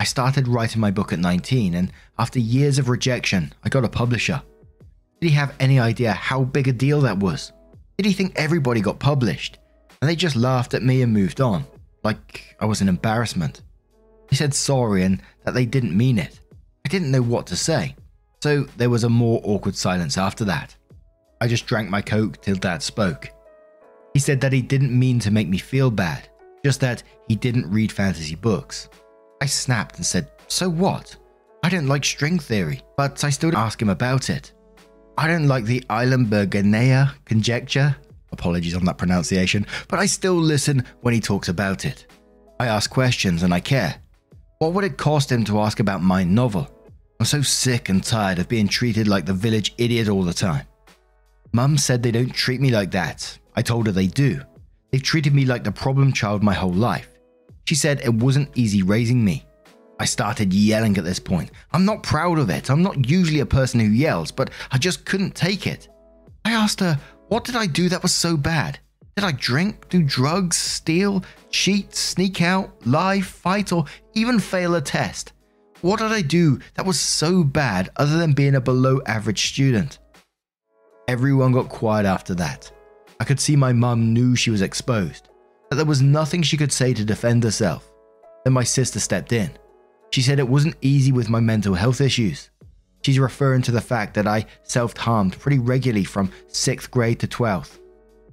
I 0.00 0.04
started 0.04 0.48
writing 0.48 0.80
my 0.80 0.90
book 0.90 1.12
at 1.12 1.18
19, 1.18 1.74
and 1.74 1.92
after 2.18 2.38
years 2.38 2.78
of 2.78 2.88
rejection, 2.88 3.52
I 3.64 3.68
got 3.68 3.84
a 3.84 3.88
publisher. 3.88 4.40
Did 5.20 5.30
he 5.30 5.34
have 5.34 5.54
any 5.58 5.80
idea 5.80 6.12
how 6.12 6.44
big 6.44 6.68
a 6.68 6.72
deal 6.72 7.00
that 7.02 7.18
was? 7.18 7.52
Did 7.96 8.06
he 8.06 8.12
think 8.12 8.32
everybody 8.36 8.80
got 8.80 9.00
published? 9.00 9.58
And 10.00 10.08
they 10.08 10.14
just 10.14 10.36
laughed 10.36 10.74
at 10.74 10.84
me 10.84 11.02
and 11.02 11.12
moved 11.12 11.40
on, 11.40 11.64
like 12.04 12.56
I 12.60 12.66
was 12.66 12.80
an 12.80 12.88
embarrassment. 12.88 13.62
He 14.30 14.36
said 14.36 14.54
sorry 14.54 15.02
and 15.02 15.20
that 15.44 15.54
they 15.54 15.66
didn't 15.66 15.96
mean 15.96 16.18
it. 16.18 16.40
I 16.86 16.88
didn't 16.88 17.10
know 17.10 17.22
what 17.22 17.48
to 17.48 17.56
say, 17.56 17.96
so 18.40 18.62
there 18.76 18.90
was 18.90 19.02
a 19.04 19.08
more 19.08 19.40
awkward 19.42 19.74
silence 19.74 20.16
after 20.16 20.44
that. 20.44 20.76
I 21.40 21.46
just 21.46 21.66
drank 21.66 21.88
my 21.88 22.02
Coke 22.02 22.40
till 22.40 22.56
Dad 22.56 22.82
spoke. 22.82 23.30
He 24.14 24.20
said 24.20 24.40
that 24.40 24.52
he 24.52 24.62
didn't 24.62 24.98
mean 24.98 25.18
to 25.20 25.30
make 25.30 25.48
me 25.48 25.58
feel 25.58 25.90
bad, 25.90 26.28
just 26.64 26.80
that 26.80 27.02
he 27.28 27.36
didn't 27.36 27.70
read 27.70 27.92
fantasy 27.92 28.34
books. 28.34 28.88
I 29.40 29.46
snapped 29.46 29.96
and 29.96 30.06
said, 30.06 30.30
So 30.48 30.68
what? 30.68 31.16
I 31.62 31.68
don't 31.68 31.86
like 31.86 32.04
string 32.04 32.38
theory, 32.38 32.80
but 32.96 33.22
I 33.22 33.30
still 33.30 33.56
ask 33.56 33.80
him 33.80 33.88
about 33.88 34.30
it. 34.30 34.52
I 35.16 35.26
don't 35.26 35.48
like 35.48 35.64
the 35.64 35.80
Eilenberg-Ganea 35.90 37.12
conjecture. 37.24 37.96
Apologies 38.32 38.76
on 38.76 38.84
that 38.84 38.98
pronunciation, 38.98 39.66
but 39.88 39.98
I 39.98 40.06
still 40.06 40.34
listen 40.36 40.84
when 41.00 41.14
he 41.14 41.20
talks 41.20 41.48
about 41.48 41.84
it. 41.84 42.06
I 42.60 42.66
ask 42.66 42.90
questions 42.90 43.42
and 43.42 43.54
I 43.54 43.60
care. 43.60 43.96
What 44.58 44.72
would 44.72 44.84
it 44.84 44.96
cost 44.96 45.30
him 45.30 45.44
to 45.44 45.60
ask 45.60 45.80
about 45.80 46.02
my 46.02 46.24
novel? 46.24 46.68
I'm 47.20 47.26
so 47.26 47.42
sick 47.42 47.88
and 47.88 48.02
tired 48.02 48.38
of 48.38 48.48
being 48.48 48.68
treated 48.68 49.08
like 49.08 49.26
the 49.26 49.34
village 49.34 49.74
idiot 49.78 50.08
all 50.08 50.22
the 50.22 50.32
time. 50.32 50.66
Mum 51.52 51.78
said 51.78 52.02
they 52.02 52.10
don't 52.10 52.32
treat 52.32 52.60
me 52.60 52.70
like 52.70 52.90
that. 52.92 53.38
I 53.56 53.62
told 53.62 53.86
her 53.86 53.92
they 53.92 54.06
do. 54.06 54.40
They've 54.90 55.02
treated 55.02 55.34
me 55.34 55.44
like 55.44 55.64
the 55.64 55.72
problem 55.72 56.12
child 56.12 56.42
my 56.42 56.54
whole 56.54 56.72
life. 56.72 57.08
She 57.64 57.74
said 57.74 58.00
it 58.00 58.14
wasn't 58.14 58.56
easy 58.56 58.82
raising 58.82 59.24
me. 59.24 59.44
I 60.00 60.04
started 60.04 60.54
yelling 60.54 60.96
at 60.96 61.04
this 61.04 61.18
point. 61.18 61.50
I'm 61.72 61.84
not 61.84 62.02
proud 62.02 62.38
of 62.38 62.50
it. 62.50 62.70
I'm 62.70 62.82
not 62.82 63.10
usually 63.10 63.40
a 63.40 63.46
person 63.46 63.80
who 63.80 63.86
yells, 63.86 64.30
but 64.30 64.50
I 64.70 64.78
just 64.78 65.04
couldn't 65.04 65.34
take 65.34 65.66
it. 65.66 65.88
I 66.44 66.52
asked 66.52 66.80
her, 66.80 66.98
What 67.28 67.44
did 67.44 67.56
I 67.56 67.66
do 67.66 67.88
that 67.88 68.02
was 68.02 68.14
so 68.14 68.36
bad? 68.36 68.78
Did 69.16 69.24
I 69.24 69.32
drink, 69.32 69.88
do 69.88 70.02
drugs, 70.02 70.56
steal, 70.56 71.24
cheat, 71.50 71.94
sneak 71.94 72.40
out, 72.40 72.70
lie, 72.86 73.20
fight, 73.20 73.72
or 73.72 73.86
even 74.14 74.38
fail 74.38 74.76
a 74.76 74.80
test? 74.80 75.32
What 75.80 75.98
did 75.98 76.12
I 76.12 76.22
do 76.22 76.60
that 76.74 76.86
was 76.86 77.00
so 77.00 77.42
bad 77.42 77.90
other 77.96 78.16
than 78.18 78.32
being 78.32 78.54
a 78.54 78.60
below 78.60 79.00
average 79.06 79.48
student? 79.48 79.98
Everyone 81.08 81.52
got 81.52 81.70
quiet 81.70 82.04
after 82.04 82.34
that. 82.34 82.70
I 83.18 83.24
could 83.24 83.40
see 83.40 83.56
my 83.56 83.72
mum 83.72 84.12
knew 84.12 84.36
she 84.36 84.50
was 84.50 84.60
exposed, 84.60 85.30
that 85.70 85.76
there 85.76 85.86
was 85.86 86.02
nothing 86.02 86.42
she 86.42 86.58
could 86.58 86.70
say 86.70 86.92
to 86.92 87.02
defend 87.02 87.42
herself. 87.42 87.90
Then 88.44 88.52
my 88.52 88.62
sister 88.62 89.00
stepped 89.00 89.32
in. 89.32 89.50
She 90.10 90.20
said 90.20 90.38
it 90.38 90.46
wasn't 90.46 90.76
easy 90.82 91.10
with 91.10 91.30
my 91.30 91.40
mental 91.40 91.72
health 91.72 92.02
issues. 92.02 92.50
She's 93.02 93.18
referring 93.18 93.62
to 93.62 93.72
the 93.72 93.80
fact 93.80 94.12
that 94.14 94.26
I 94.26 94.44
self 94.64 94.94
harmed 94.98 95.38
pretty 95.38 95.58
regularly 95.58 96.04
from 96.04 96.30
6th 96.48 96.90
grade 96.90 97.20
to 97.20 97.26
12th. 97.26 97.78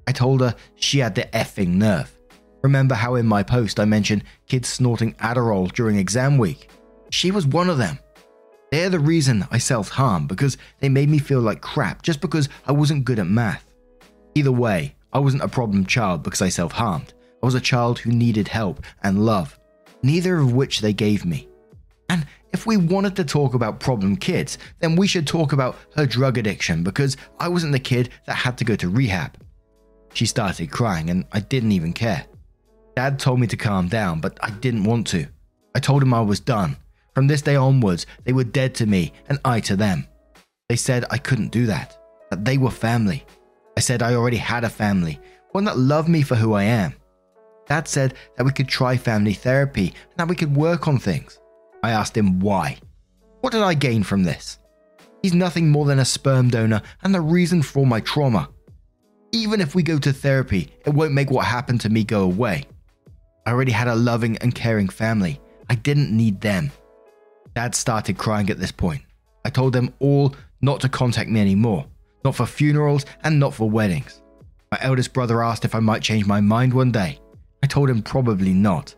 I 0.05 0.12
told 0.12 0.41
her 0.41 0.53
she 0.75 1.00
had 1.00 1.15
the 1.15 1.29
effing 1.34 1.75
nerve. 1.75 2.12
Remember 2.62 2.96
how 2.96 3.15
in 3.15 3.25
my 3.25 3.41
post 3.41 3.79
I 3.79 3.86
mentioned 3.86 4.25
kids 4.48 4.67
snorting 4.67 5.13
Adderall 5.13 5.72
during 5.72 5.96
exam 5.96 6.38
week? 6.38 6.70
She 7.10 7.32
was 7.32 7.48
one 7.48 7.70
of 7.70 7.77
them. 7.77 8.00
They're 8.75 8.89
the 8.89 9.00
reason 9.00 9.48
I 9.51 9.58
self 9.58 9.88
harm 9.88 10.27
because 10.27 10.58
they 10.82 10.89
made 10.89 11.08
me 11.08 11.17
feel 11.17 11.39
like 11.39 11.62
crap 11.62 12.01
just 12.01 12.20
because 12.20 12.50
I 12.67 12.74
wasn't 12.74 13.05
good 13.05 13.20
at 13.20 13.25
math. 13.25 13.74
Either 14.36 14.51
way, 14.51 14.96
I 15.13 15.20
wasn't 15.20 15.44
a 15.44 15.48
problem 15.48 15.86
child 15.86 16.24
because 16.24 16.41
I 16.41 16.50
self 16.50 16.74
harmed. 16.74 17.13
I 17.41 17.46
was 17.46 17.55
a 17.55 17.62
child 17.62 18.00
who 18.00 18.12
needed 18.12 18.50
help 18.50 18.84
and 19.01 19.25
love, 19.25 19.58
neither 20.03 20.36
of 20.36 20.51
which 20.51 20.82
they 20.82 20.91
gave 20.91 21.24
me. 21.24 21.48
And 22.10 22.27
if 22.51 22.65
we 22.65 22.75
wanted 22.75 23.15
to 23.15 23.24
talk 23.24 23.53
about 23.53 23.79
problem 23.79 24.17
kids, 24.17 24.58
then 24.79 24.98
we 24.98 25.08
should 25.08 25.25
talk 25.25 25.53
about 25.53 25.77
her 25.96 26.05
drug 26.05 26.38
addiction 26.38 26.84
because 26.84 27.15
I 27.39 27.48
wasn't 27.48 27.72
the 27.72 27.79
kid 27.79 28.10
that 28.25 28.36
had 28.36 28.58
to 28.58 28.65
go 28.65 28.75
to 28.75 28.89
rehab. 28.89 29.38
She 30.13 30.25
started 30.25 30.70
crying 30.70 31.10
and 31.10 31.24
I 31.32 31.39
didn't 31.39 31.72
even 31.72 31.94
care. 31.94 32.25
Dad 32.98 33.20
told 33.20 33.39
me 33.39 33.48
to 33.48 33.55
calm 33.55 33.88
down, 33.88 34.20
but 34.20 34.38
I 34.41 34.50
didn't 34.50 34.84
want 34.84 35.08
to. 35.08 35.27
I 35.74 35.79
told 35.79 36.03
him 36.03 36.13
I 36.13 36.20
was 36.20 36.41
done. 36.41 36.75
From 37.15 37.27
this 37.27 37.41
day 37.41 37.55
onwards, 37.55 38.05
they 38.25 38.34
were 38.34 38.43
dead 38.43 38.75
to 38.75 38.86
me 38.86 39.13
and 39.29 39.39
I 39.45 39.62
to 39.62 39.77
them. 39.77 40.05
They 40.67 40.75
said 40.75 41.05
I 41.10 41.17
couldn't 41.17 41.51
do 41.51 41.65
that, 41.67 41.98
that 42.29 42.43
they 42.43 42.57
were 42.57 42.69
family. 42.69 43.25
I 43.77 43.79
said 43.79 44.03
I 44.03 44.15
already 44.15 44.38
had 44.38 44.65
a 44.65 44.69
family, 44.69 45.19
one 45.51 45.63
that 45.63 45.77
loved 45.77 46.10
me 46.10 46.22
for 46.22 46.36
who 46.36 46.53
I 46.53 46.63
am. 46.63 46.93
Dad 47.67 47.88
said 47.88 48.15
that 48.36 48.43
we 48.43 48.51
could 48.51 48.67
try 48.67 48.98
family 48.98 49.34
therapy 49.34 49.88
and 49.88 50.17
that 50.17 50.27
we 50.27 50.36
could 50.36 50.55
work 50.55 50.89
on 50.89 51.00
things. 51.00 51.39
I 51.81 51.91
asked 51.91 52.17
him 52.17 52.39
why. 52.41 52.77
What 53.39 53.53
did 53.53 53.62
I 53.62 53.74
gain 53.75 54.03
from 54.03 54.24
this? 54.24 54.60
He's 55.22 55.34
nothing 55.34 55.69
more 55.69 55.86
than 55.86 56.00
a 56.00 56.05
sperm 56.05 56.50
donor 56.50 56.81
and 57.03 57.15
the 57.15 57.22
reason 57.22 57.62
for 57.62 57.86
my 57.86 58.01
trauma. 58.01 58.50
Even 59.31 59.62
if 59.62 59.74
we 59.74 59.84
go 59.84 59.98
to 60.00 60.12
therapy, 60.13 60.72
it 60.86 60.93
won't 60.93 61.13
make 61.13 61.31
what 61.31 61.45
happened 61.45 61.81
to 61.81 61.89
me 61.89 62.03
go 62.03 62.24
away. 62.24 62.65
I 63.45 63.51
already 63.51 63.72
had 63.72 63.88
a 63.88 63.95
loving 63.95 64.38
and 64.38 64.53
caring 64.53 64.89
family. 64.89 65.39
I 65.69 65.75
didn't 65.75 66.15
need 66.15 66.41
them. 66.41 66.72
Dad 67.55 67.74
started 67.74 68.17
crying 68.17 68.50
at 68.50 68.59
this 68.59 68.71
point. 68.71 69.01
I 69.45 69.50
told 69.50 69.74
them 69.74 69.93
all 70.00 70.35
not 70.62 70.81
to 70.81 70.89
contact 70.89 71.29
me 71.29 71.39
anymore, 71.39 71.85
not 72.24 72.35
for 72.35 72.45
funerals 72.45 73.05
and 73.24 73.39
not 73.39 73.53
for 73.53 73.69
weddings. 73.69 74.21
My 74.71 74.77
eldest 74.81 75.13
brother 75.13 75.41
asked 75.41 75.63
if 75.63 75.74
I 75.74 75.79
might 75.79 76.01
change 76.01 76.25
my 76.25 76.41
mind 76.41 76.74
one 76.74 76.91
day. 76.91 77.19
I 77.63 77.67
told 77.67 77.89
him 77.89 78.01
probably 78.01 78.53
not. 78.53 78.93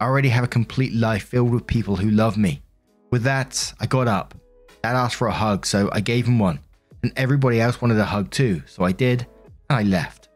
I 0.00 0.04
already 0.04 0.28
have 0.28 0.44
a 0.44 0.48
complete 0.48 0.94
life 0.94 1.24
filled 1.24 1.50
with 1.50 1.66
people 1.66 1.96
who 1.96 2.10
love 2.10 2.36
me. 2.36 2.62
With 3.10 3.24
that, 3.24 3.72
I 3.80 3.86
got 3.86 4.06
up. 4.06 4.34
Dad 4.82 4.94
asked 4.94 5.16
for 5.16 5.26
a 5.26 5.32
hug, 5.32 5.66
so 5.66 5.88
I 5.92 6.00
gave 6.00 6.26
him 6.26 6.38
one. 6.38 6.60
And 7.02 7.12
everybody 7.16 7.60
else 7.60 7.80
wanted 7.80 7.98
a 7.98 8.04
hug 8.04 8.30
too, 8.30 8.62
so 8.66 8.84
I 8.84 8.92
did, 8.92 9.26
and 9.68 9.78
I 9.78 9.82
left. 9.82 10.28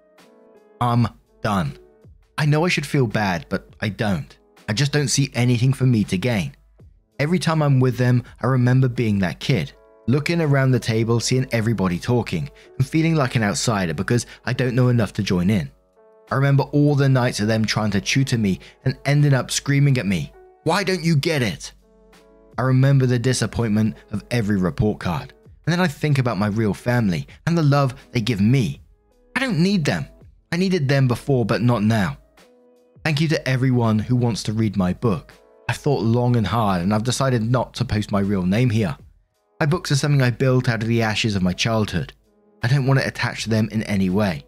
I'm 0.80 1.06
done. 1.42 1.78
I 2.36 2.46
know 2.46 2.64
I 2.64 2.68
should 2.70 2.86
feel 2.86 3.06
bad, 3.06 3.46
but 3.48 3.68
I 3.80 3.88
don't. 3.88 4.36
I 4.68 4.72
just 4.72 4.92
don't 4.92 5.08
see 5.08 5.30
anything 5.34 5.72
for 5.72 5.86
me 5.86 6.02
to 6.04 6.18
gain. 6.18 6.56
Every 7.22 7.38
time 7.38 7.62
I'm 7.62 7.78
with 7.78 7.98
them, 7.98 8.24
I 8.42 8.48
remember 8.48 8.88
being 8.88 9.20
that 9.20 9.38
kid, 9.38 9.72
looking 10.08 10.40
around 10.40 10.72
the 10.72 10.80
table, 10.80 11.20
seeing 11.20 11.46
everybody 11.52 11.96
talking, 11.96 12.50
and 12.76 12.84
feeling 12.84 13.14
like 13.14 13.36
an 13.36 13.44
outsider 13.44 13.94
because 13.94 14.26
I 14.44 14.52
don't 14.52 14.74
know 14.74 14.88
enough 14.88 15.12
to 15.12 15.22
join 15.22 15.48
in. 15.48 15.70
I 16.32 16.34
remember 16.34 16.64
all 16.64 16.96
the 16.96 17.08
nights 17.08 17.38
of 17.38 17.46
them 17.46 17.64
trying 17.64 17.92
to 17.92 18.00
tutor 18.00 18.38
me 18.38 18.58
and 18.84 18.98
ending 19.04 19.34
up 19.34 19.52
screaming 19.52 19.98
at 19.98 20.06
me, 20.06 20.32
Why 20.64 20.82
don't 20.82 21.04
you 21.04 21.14
get 21.14 21.42
it? 21.42 21.72
I 22.58 22.62
remember 22.62 23.06
the 23.06 23.20
disappointment 23.20 23.94
of 24.10 24.24
every 24.32 24.56
report 24.56 24.98
card, 24.98 25.32
and 25.64 25.72
then 25.72 25.78
I 25.78 25.86
think 25.86 26.18
about 26.18 26.38
my 26.38 26.48
real 26.48 26.74
family 26.74 27.28
and 27.46 27.56
the 27.56 27.62
love 27.62 27.94
they 28.10 28.20
give 28.20 28.40
me. 28.40 28.82
I 29.36 29.38
don't 29.38 29.62
need 29.62 29.84
them. 29.84 30.08
I 30.50 30.56
needed 30.56 30.88
them 30.88 31.06
before, 31.06 31.46
but 31.46 31.62
not 31.62 31.84
now. 31.84 32.18
Thank 33.04 33.20
you 33.20 33.28
to 33.28 33.48
everyone 33.48 34.00
who 34.00 34.16
wants 34.16 34.42
to 34.42 34.52
read 34.52 34.76
my 34.76 34.92
book. 34.92 35.32
I've 35.72 35.78
thought 35.78 36.02
long 36.02 36.36
and 36.36 36.46
hard, 36.46 36.82
and 36.82 36.92
I've 36.92 37.02
decided 37.02 37.42
not 37.42 37.72
to 37.76 37.84
post 37.86 38.12
my 38.12 38.20
real 38.20 38.42
name 38.42 38.68
here. 38.68 38.94
My 39.58 39.64
books 39.64 39.90
are 39.90 39.96
something 39.96 40.20
I 40.20 40.28
built 40.28 40.68
out 40.68 40.82
of 40.82 40.86
the 40.86 41.00
ashes 41.00 41.34
of 41.34 41.42
my 41.42 41.54
childhood. 41.54 42.12
I 42.62 42.68
don't 42.68 42.86
want 42.86 43.00
it 43.00 43.06
attached 43.06 43.44
to 43.44 43.48
them 43.48 43.70
in 43.72 43.82
any 43.84 44.10
way. 44.10 44.44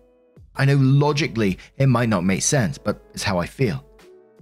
I 0.54 0.66
know 0.66 0.76
logically 0.76 1.59
it 1.78 1.87
might 1.87 2.11
not 2.11 2.25
make 2.25 2.43
sense, 2.43 2.76
but 2.76 3.02
it's 3.14 3.23
how 3.23 3.38
I 3.38 3.47
feel. 3.47 3.83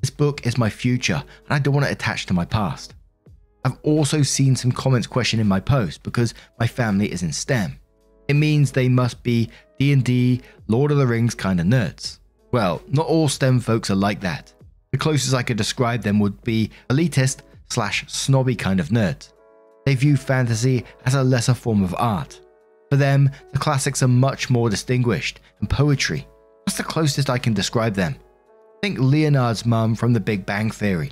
This 0.01 0.11
book 0.11 0.45
is 0.45 0.59
my 0.59 0.69
future, 0.69 1.23
and 1.45 1.55
I 1.55 1.61
don't 1.61 1.73
want 1.73 1.87
it 1.87 1.93
attached 1.93 2.27
to 2.29 2.35
my 2.35 2.45
past. 2.45 2.97
I've 3.65 3.79
also 3.85 4.23
seen 4.23 4.57
some 4.57 4.73
comments 4.73 5.07
questioning 5.07 5.47
my 5.47 5.61
post 5.61 6.03
because 6.03 6.35
my 6.59 6.67
family 6.67 7.13
is 7.13 7.23
in 7.23 7.33
STEM. 7.33 7.79
It 8.27 8.35
means 8.35 8.73
they 8.73 8.89
must 8.89 9.23
be 9.23 9.51
D&D, 9.79 10.41
Lord 10.67 10.91
of 10.91 10.99
the 10.99 11.07
Rings 11.07 11.37
kind 11.37 11.61
of 11.61 11.67
nerds. 11.67 12.19
Well, 12.51 12.83
not 12.89 13.07
all 13.07 13.29
STEM 13.29 13.61
folks 13.61 13.89
are 13.89 13.95
like 13.95 14.21
that. 14.23 14.53
The 14.93 14.99
closest 14.99 15.35
I 15.35 15.43
could 15.43 15.57
describe 15.57 16.03
them 16.03 16.21
would 16.21 16.43
be 16.45 16.71
elitist 16.91 17.41
slash 17.71 18.05
snobby 18.09 18.55
kind 18.55 18.79
of 18.79 18.91
nerds. 18.91 19.33
They 19.87 19.95
view 19.95 20.17
fantasy 20.17 20.85
as 21.07 21.15
a 21.15 21.25
lesser 21.25 21.55
form 21.55 21.83
of 21.83 21.95
art. 21.99 22.41
For 22.91 22.97
them, 22.97 23.31
the 23.53 23.59
classics 23.59 24.03
are 24.03 24.09
much 24.09 24.51
more 24.51 24.69
distinguished, 24.69 25.41
and 25.61 25.71
poetry. 25.71 26.27
That's 26.67 26.77
the 26.77 26.85
closest 26.85 27.31
I 27.31 27.39
can 27.39 27.55
describe 27.55 27.95
them. 27.95 28.17
Think 28.83 28.99
Leonard's 28.99 29.65
mum 29.65 29.95
from 29.95 30.13
The 30.13 30.21
Big 30.21 30.45
Bang 30.45 30.71
Theory. 30.71 31.11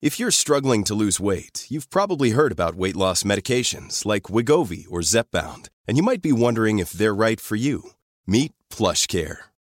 If 0.00 0.20
you're 0.20 0.30
struggling 0.30 0.84
to 0.84 0.94
lose 0.94 1.18
weight, 1.18 1.66
you've 1.68 1.90
probably 1.90 2.30
heard 2.30 2.52
about 2.52 2.76
weight 2.76 2.96
loss 2.96 3.24
medications 3.24 4.06
like 4.06 4.24
Wegovy 4.24 4.86
or 4.88 5.00
Zepbound, 5.00 5.68
and 5.86 5.96
you 5.96 6.02
might 6.02 6.22
be 6.22 6.32
wondering 6.32 6.78
if 6.78 6.92
they're 6.92 7.14
right 7.14 7.40
for 7.40 7.56
you. 7.56 7.90
Meet 8.26 8.52
PlushCare, 8.70 9.38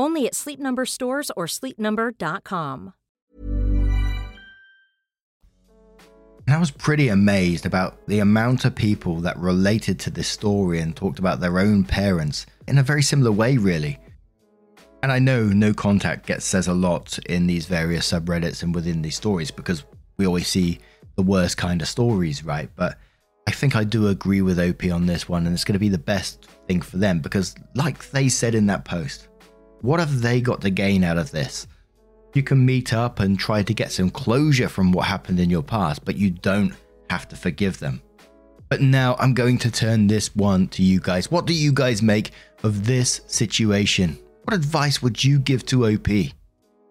Only 0.00 0.26
at 0.26 0.34
Sleep 0.34 0.58
Number 0.58 0.86
stores 0.86 1.30
or 1.36 1.44
sleepnumber.com. 1.44 2.94
And 6.46 6.56
I 6.56 6.58
was 6.58 6.70
pretty 6.70 7.08
amazed 7.08 7.66
about 7.66 8.06
the 8.06 8.20
amount 8.20 8.64
of 8.64 8.74
people 8.74 9.16
that 9.16 9.36
related 9.36 10.00
to 10.00 10.10
this 10.10 10.26
story 10.26 10.80
and 10.80 10.96
talked 10.96 11.18
about 11.18 11.40
their 11.40 11.58
own 11.58 11.84
parents 11.84 12.46
in 12.66 12.78
a 12.78 12.82
very 12.82 13.02
similar 13.02 13.30
way, 13.30 13.58
really. 13.58 13.98
And 15.02 15.12
I 15.12 15.18
know 15.18 15.44
no 15.44 15.74
contact 15.74 16.26
gets 16.26 16.46
says 16.46 16.66
a 16.66 16.72
lot 16.72 17.18
in 17.26 17.46
these 17.46 17.66
various 17.66 18.10
subreddits 18.10 18.62
and 18.62 18.74
within 18.74 19.02
these 19.02 19.16
stories 19.16 19.50
because 19.50 19.84
we 20.16 20.26
always 20.26 20.48
see 20.48 20.78
the 21.16 21.22
worst 21.22 21.58
kind 21.58 21.82
of 21.82 21.88
stories, 21.88 22.42
right? 22.42 22.70
But 22.74 22.96
I 23.46 23.50
think 23.50 23.76
I 23.76 23.84
do 23.84 24.08
agree 24.08 24.40
with 24.40 24.58
OP 24.58 24.90
on 24.90 25.04
this 25.04 25.28
one, 25.28 25.46
and 25.46 25.52
it's 25.52 25.64
going 25.64 25.74
to 25.74 25.78
be 25.78 25.90
the 25.90 25.98
best 25.98 26.46
thing 26.66 26.80
for 26.80 26.96
them 26.96 27.20
because, 27.20 27.54
like 27.74 28.10
they 28.12 28.30
said 28.30 28.54
in 28.54 28.66
that 28.68 28.86
post, 28.86 29.28
what 29.82 30.00
have 30.00 30.20
they 30.20 30.40
got 30.40 30.60
to 30.62 30.70
gain 30.70 31.04
out 31.04 31.18
of 31.18 31.30
this? 31.30 31.66
You 32.34 32.42
can 32.42 32.64
meet 32.64 32.92
up 32.92 33.20
and 33.20 33.38
try 33.38 33.62
to 33.62 33.74
get 33.74 33.90
some 33.90 34.10
closure 34.10 34.68
from 34.68 34.92
what 34.92 35.06
happened 35.06 35.40
in 35.40 35.50
your 35.50 35.62
past, 35.62 36.04
but 36.04 36.16
you 36.16 36.30
don't 36.30 36.74
have 37.08 37.28
to 37.28 37.36
forgive 37.36 37.78
them. 37.78 38.02
But 38.68 38.80
now 38.80 39.16
I'm 39.18 39.34
going 39.34 39.58
to 39.58 39.70
turn 39.70 40.06
this 40.06 40.34
one 40.36 40.68
to 40.68 40.82
you 40.82 41.00
guys. 41.00 41.30
What 41.30 41.46
do 41.46 41.54
you 41.54 41.72
guys 41.72 42.02
make 42.02 42.30
of 42.62 42.86
this 42.86 43.20
situation? 43.26 44.16
What 44.44 44.54
advice 44.54 45.02
would 45.02 45.22
you 45.22 45.40
give 45.40 45.66
to 45.66 45.86
OP? 45.86 46.08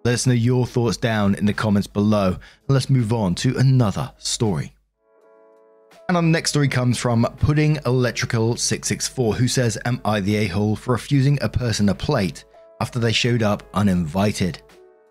Let 0.03 0.13
us 0.13 0.27
know 0.27 0.33
your 0.33 0.65
thoughts 0.65 0.97
down 0.97 1.35
in 1.35 1.45
the 1.45 1.53
comments 1.53 1.87
below, 1.87 2.27
and 2.27 2.39
let's 2.67 2.89
move 2.89 3.13
on 3.13 3.35
to 3.35 3.57
another 3.57 4.11
story. 4.17 4.73
And 6.09 6.17
our 6.17 6.23
next 6.23 6.49
story 6.49 6.67
comes 6.67 6.97
from 6.97 7.23
Pudding 7.39 7.77
Electrical 7.85 8.57
664, 8.57 9.35
who 9.35 9.47
says, 9.47 9.77
Am 9.85 10.01
I 10.03 10.19
the 10.19 10.37
a 10.37 10.47
hole 10.47 10.75
for 10.75 10.93
refusing 10.93 11.37
a 11.41 11.47
person 11.47 11.87
a 11.87 11.95
plate 11.95 12.43
after 12.81 12.99
they 12.99 13.11
showed 13.11 13.43
up 13.43 13.63
uninvited? 13.73 14.61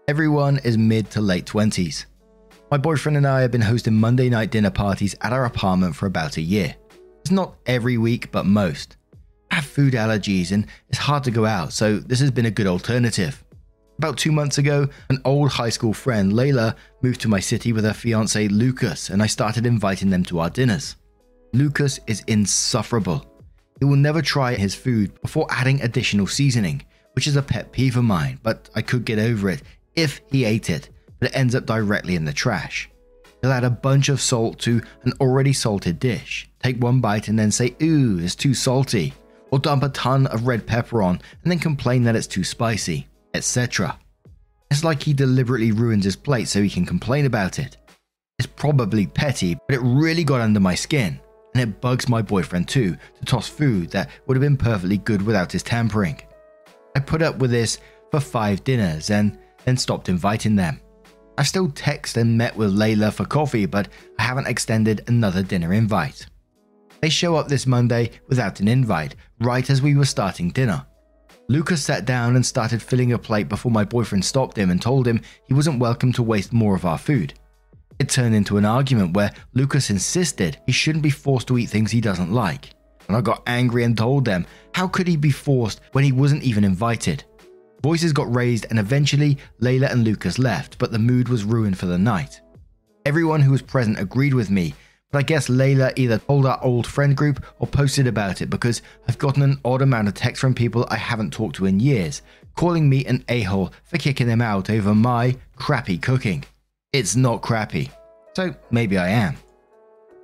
Everyone 0.08 0.58
is 0.64 0.78
mid 0.78 1.10
to 1.10 1.20
late 1.20 1.46
20s. 1.46 2.06
My 2.70 2.76
boyfriend 2.76 3.16
and 3.16 3.26
I 3.26 3.40
have 3.40 3.50
been 3.50 3.60
hosting 3.60 3.94
Monday 3.94 4.28
night 4.28 4.50
dinner 4.50 4.70
parties 4.70 5.14
at 5.22 5.32
our 5.32 5.44
apartment 5.44 5.96
for 5.96 6.06
about 6.06 6.36
a 6.36 6.42
year. 6.42 6.74
It's 7.20 7.30
not 7.30 7.56
every 7.66 7.98
week, 7.98 8.30
but 8.30 8.46
most. 8.46 8.96
I 9.50 9.56
have 9.56 9.64
food 9.64 9.94
allergies 9.94 10.52
and 10.52 10.66
it's 10.88 10.98
hard 10.98 11.24
to 11.24 11.30
go 11.30 11.46
out, 11.46 11.72
so 11.72 11.98
this 11.98 12.20
has 12.20 12.30
been 12.30 12.46
a 12.46 12.50
good 12.50 12.66
alternative. 12.66 13.42
About 13.98 14.16
two 14.16 14.30
months 14.30 14.58
ago, 14.58 14.88
an 15.10 15.20
old 15.24 15.50
high 15.50 15.70
school 15.70 15.92
friend, 15.92 16.32
Layla, 16.32 16.76
moved 17.02 17.20
to 17.22 17.28
my 17.28 17.40
city 17.40 17.72
with 17.72 17.84
her 17.84 17.92
fiance 17.92 18.46
Lucas, 18.48 19.10
and 19.10 19.22
I 19.22 19.26
started 19.26 19.66
inviting 19.66 20.08
them 20.08 20.22
to 20.24 20.38
our 20.38 20.50
dinners. 20.50 20.96
Lucas 21.52 21.98
is 22.06 22.22
insufferable. 22.28 23.26
He 23.80 23.84
will 23.86 23.96
never 23.96 24.22
try 24.22 24.54
his 24.54 24.74
food 24.74 25.20
before 25.20 25.46
adding 25.50 25.80
additional 25.82 26.26
seasoning, 26.26 26.84
which 27.18 27.26
is 27.26 27.34
a 27.34 27.42
pet 27.42 27.72
peeve 27.72 27.96
of 27.96 28.04
mine, 28.04 28.38
but 28.44 28.70
I 28.76 28.80
could 28.80 29.04
get 29.04 29.18
over 29.18 29.50
it 29.50 29.64
if 29.96 30.20
he 30.30 30.44
ate 30.44 30.70
it 30.70 30.88
but 31.18 31.30
it 31.30 31.36
ends 31.36 31.56
up 31.56 31.66
directly 31.66 32.14
in 32.14 32.24
the 32.24 32.32
trash. 32.32 32.88
He'll 33.42 33.50
add 33.50 33.64
a 33.64 33.70
bunch 33.70 34.08
of 34.08 34.20
salt 34.20 34.60
to 34.60 34.80
an 35.02 35.12
already 35.20 35.52
salted 35.52 35.98
dish, 35.98 36.48
take 36.62 36.80
one 36.80 37.00
bite 37.00 37.26
and 37.26 37.36
then 37.36 37.50
say, 37.50 37.74
ooh, 37.82 38.20
it's 38.20 38.36
too 38.36 38.54
salty, 38.54 39.14
or 39.50 39.58
dump 39.58 39.82
a 39.82 39.88
ton 39.88 40.28
of 40.28 40.46
red 40.46 40.64
pepper 40.64 41.02
on 41.02 41.20
and 41.42 41.50
then 41.50 41.58
complain 41.58 42.04
that 42.04 42.14
it's 42.14 42.28
too 42.28 42.44
spicy, 42.44 43.08
etc. 43.34 43.98
It's 44.70 44.84
like 44.84 45.02
he 45.02 45.12
deliberately 45.12 45.72
ruins 45.72 46.04
his 46.04 46.14
plate 46.14 46.46
so 46.46 46.62
he 46.62 46.70
can 46.70 46.86
complain 46.86 47.26
about 47.26 47.58
it. 47.58 47.78
It's 48.38 48.46
probably 48.46 49.08
petty, 49.08 49.56
but 49.66 49.74
it 49.74 49.80
really 49.80 50.22
got 50.22 50.40
under 50.40 50.60
my 50.60 50.76
skin, 50.76 51.18
and 51.52 51.62
it 51.62 51.80
bugs 51.80 52.08
my 52.08 52.22
boyfriend 52.22 52.68
too 52.68 52.96
to 53.18 53.24
toss 53.24 53.48
food 53.48 53.90
that 53.90 54.08
would 54.28 54.36
have 54.36 54.42
been 54.42 54.56
perfectly 54.56 54.98
good 54.98 55.22
without 55.22 55.50
his 55.50 55.64
tampering. 55.64 56.20
I 56.98 57.00
put 57.00 57.22
up 57.22 57.38
with 57.38 57.52
this 57.52 57.78
for 58.10 58.18
five 58.18 58.64
dinners 58.64 59.10
and 59.10 59.38
then 59.64 59.76
stopped 59.76 60.08
inviting 60.08 60.56
them. 60.56 60.80
I 61.38 61.44
still 61.44 61.70
text 61.70 62.16
and 62.16 62.36
met 62.36 62.56
with 62.56 62.76
Layla 62.76 63.12
for 63.12 63.24
coffee, 63.24 63.66
but 63.66 63.86
I 64.18 64.24
haven't 64.24 64.48
extended 64.48 65.04
another 65.06 65.44
dinner 65.44 65.72
invite. 65.72 66.26
They 67.00 67.08
show 67.08 67.36
up 67.36 67.46
this 67.46 67.68
Monday 67.68 68.10
without 68.26 68.58
an 68.58 68.66
invite, 68.66 69.14
right 69.38 69.70
as 69.70 69.80
we 69.80 69.94
were 69.94 70.04
starting 70.04 70.50
dinner. 70.50 70.84
Lucas 71.48 71.84
sat 71.84 72.04
down 72.04 72.34
and 72.34 72.44
started 72.44 72.82
filling 72.82 73.12
a 73.12 73.18
plate 73.18 73.48
before 73.48 73.70
my 73.70 73.84
boyfriend 73.84 74.24
stopped 74.24 74.58
him 74.58 74.68
and 74.68 74.82
told 74.82 75.06
him 75.06 75.20
he 75.46 75.54
wasn't 75.54 75.78
welcome 75.78 76.12
to 76.14 76.24
waste 76.24 76.52
more 76.52 76.74
of 76.74 76.84
our 76.84 76.98
food. 76.98 77.32
It 78.00 78.08
turned 78.08 78.34
into 78.34 78.56
an 78.56 78.64
argument 78.64 79.14
where 79.14 79.32
Lucas 79.54 79.90
insisted 79.90 80.58
he 80.66 80.72
shouldn't 80.72 81.04
be 81.04 81.10
forced 81.10 81.46
to 81.46 81.58
eat 81.58 81.66
things 81.66 81.92
he 81.92 82.00
doesn't 82.00 82.32
like. 82.32 82.70
And 83.08 83.16
I 83.16 83.20
got 83.20 83.42
angry 83.46 83.84
and 83.84 83.96
told 83.96 84.24
them, 84.24 84.46
how 84.74 84.86
could 84.86 85.08
he 85.08 85.16
be 85.16 85.30
forced 85.30 85.80
when 85.92 86.04
he 86.04 86.12
wasn't 86.12 86.42
even 86.42 86.62
invited? 86.62 87.24
Voices 87.82 88.12
got 88.12 88.34
raised, 88.34 88.66
and 88.70 88.78
eventually 88.78 89.38
Layla 89.60 89.90
and 89.90 90.04
Lucas 90.04 90.38
left, 90.38 90.78
but 90.78 90.92
the 90.92 90.98
mood 90.98 91.28
was 91.28 91.44
ruined 91.44 91.78
for 91.78 91.86
the 91.86 91.98
night. 91.98 92.40
Everyone 93.06 93.40
who 93.40 93.52
was 93.52 93.62
present 93.62 93.98
agreed 93.98 94.34
with 94.34 94.50
me, 94.50 94.74
but 95.10 95.18
I 95.18 95.22
guess 95.22 95.48
Layla 95.48 95.96
either 95.96 96.18
told 96.18 96.44
our 96.44 96.62
old 96.62 96.86
friend 96.86 97.16
group 97.16 97.42
or 97.60 97.66
posted 97.66 98.06
about 98.06 98.42
it 98.42 98.50
because 98.50 98.82
I've 99.08 99.18
gotten 99.18 99.42
an 99.42 99.60
odd 99.64 99.80
amount 99.80 100.08
of 100.08 100.14
texts 100.14 100.40
from 100.40 100.54
people 100.54 100.86
I 100.90 100.96
haven't 100.96 101.32
talked 101.32 101.56
to 101.56 101.66
in 101.66 101.80
years, 101.80 102.22
calling 102.56 102.88
me 102.88 103.06
an 103.06 103.24
a 103.28 103.42
hole 103.42 103.72
for 103.84 103.96
kicking 103.96 104.26
them 104.26 104.42
out 104.42 104.68
over 104.68 104.94
my 104.94 105.36
crappy 105.56 105.98
cooking. 105.98 106.44
It's 106.92 107.16
not 107.16 107.42
crappy, 107.42 107.90
so 108.34 108.54
maybe 108.70 108.98
I 108.98 109.08
am. 109.08 109.38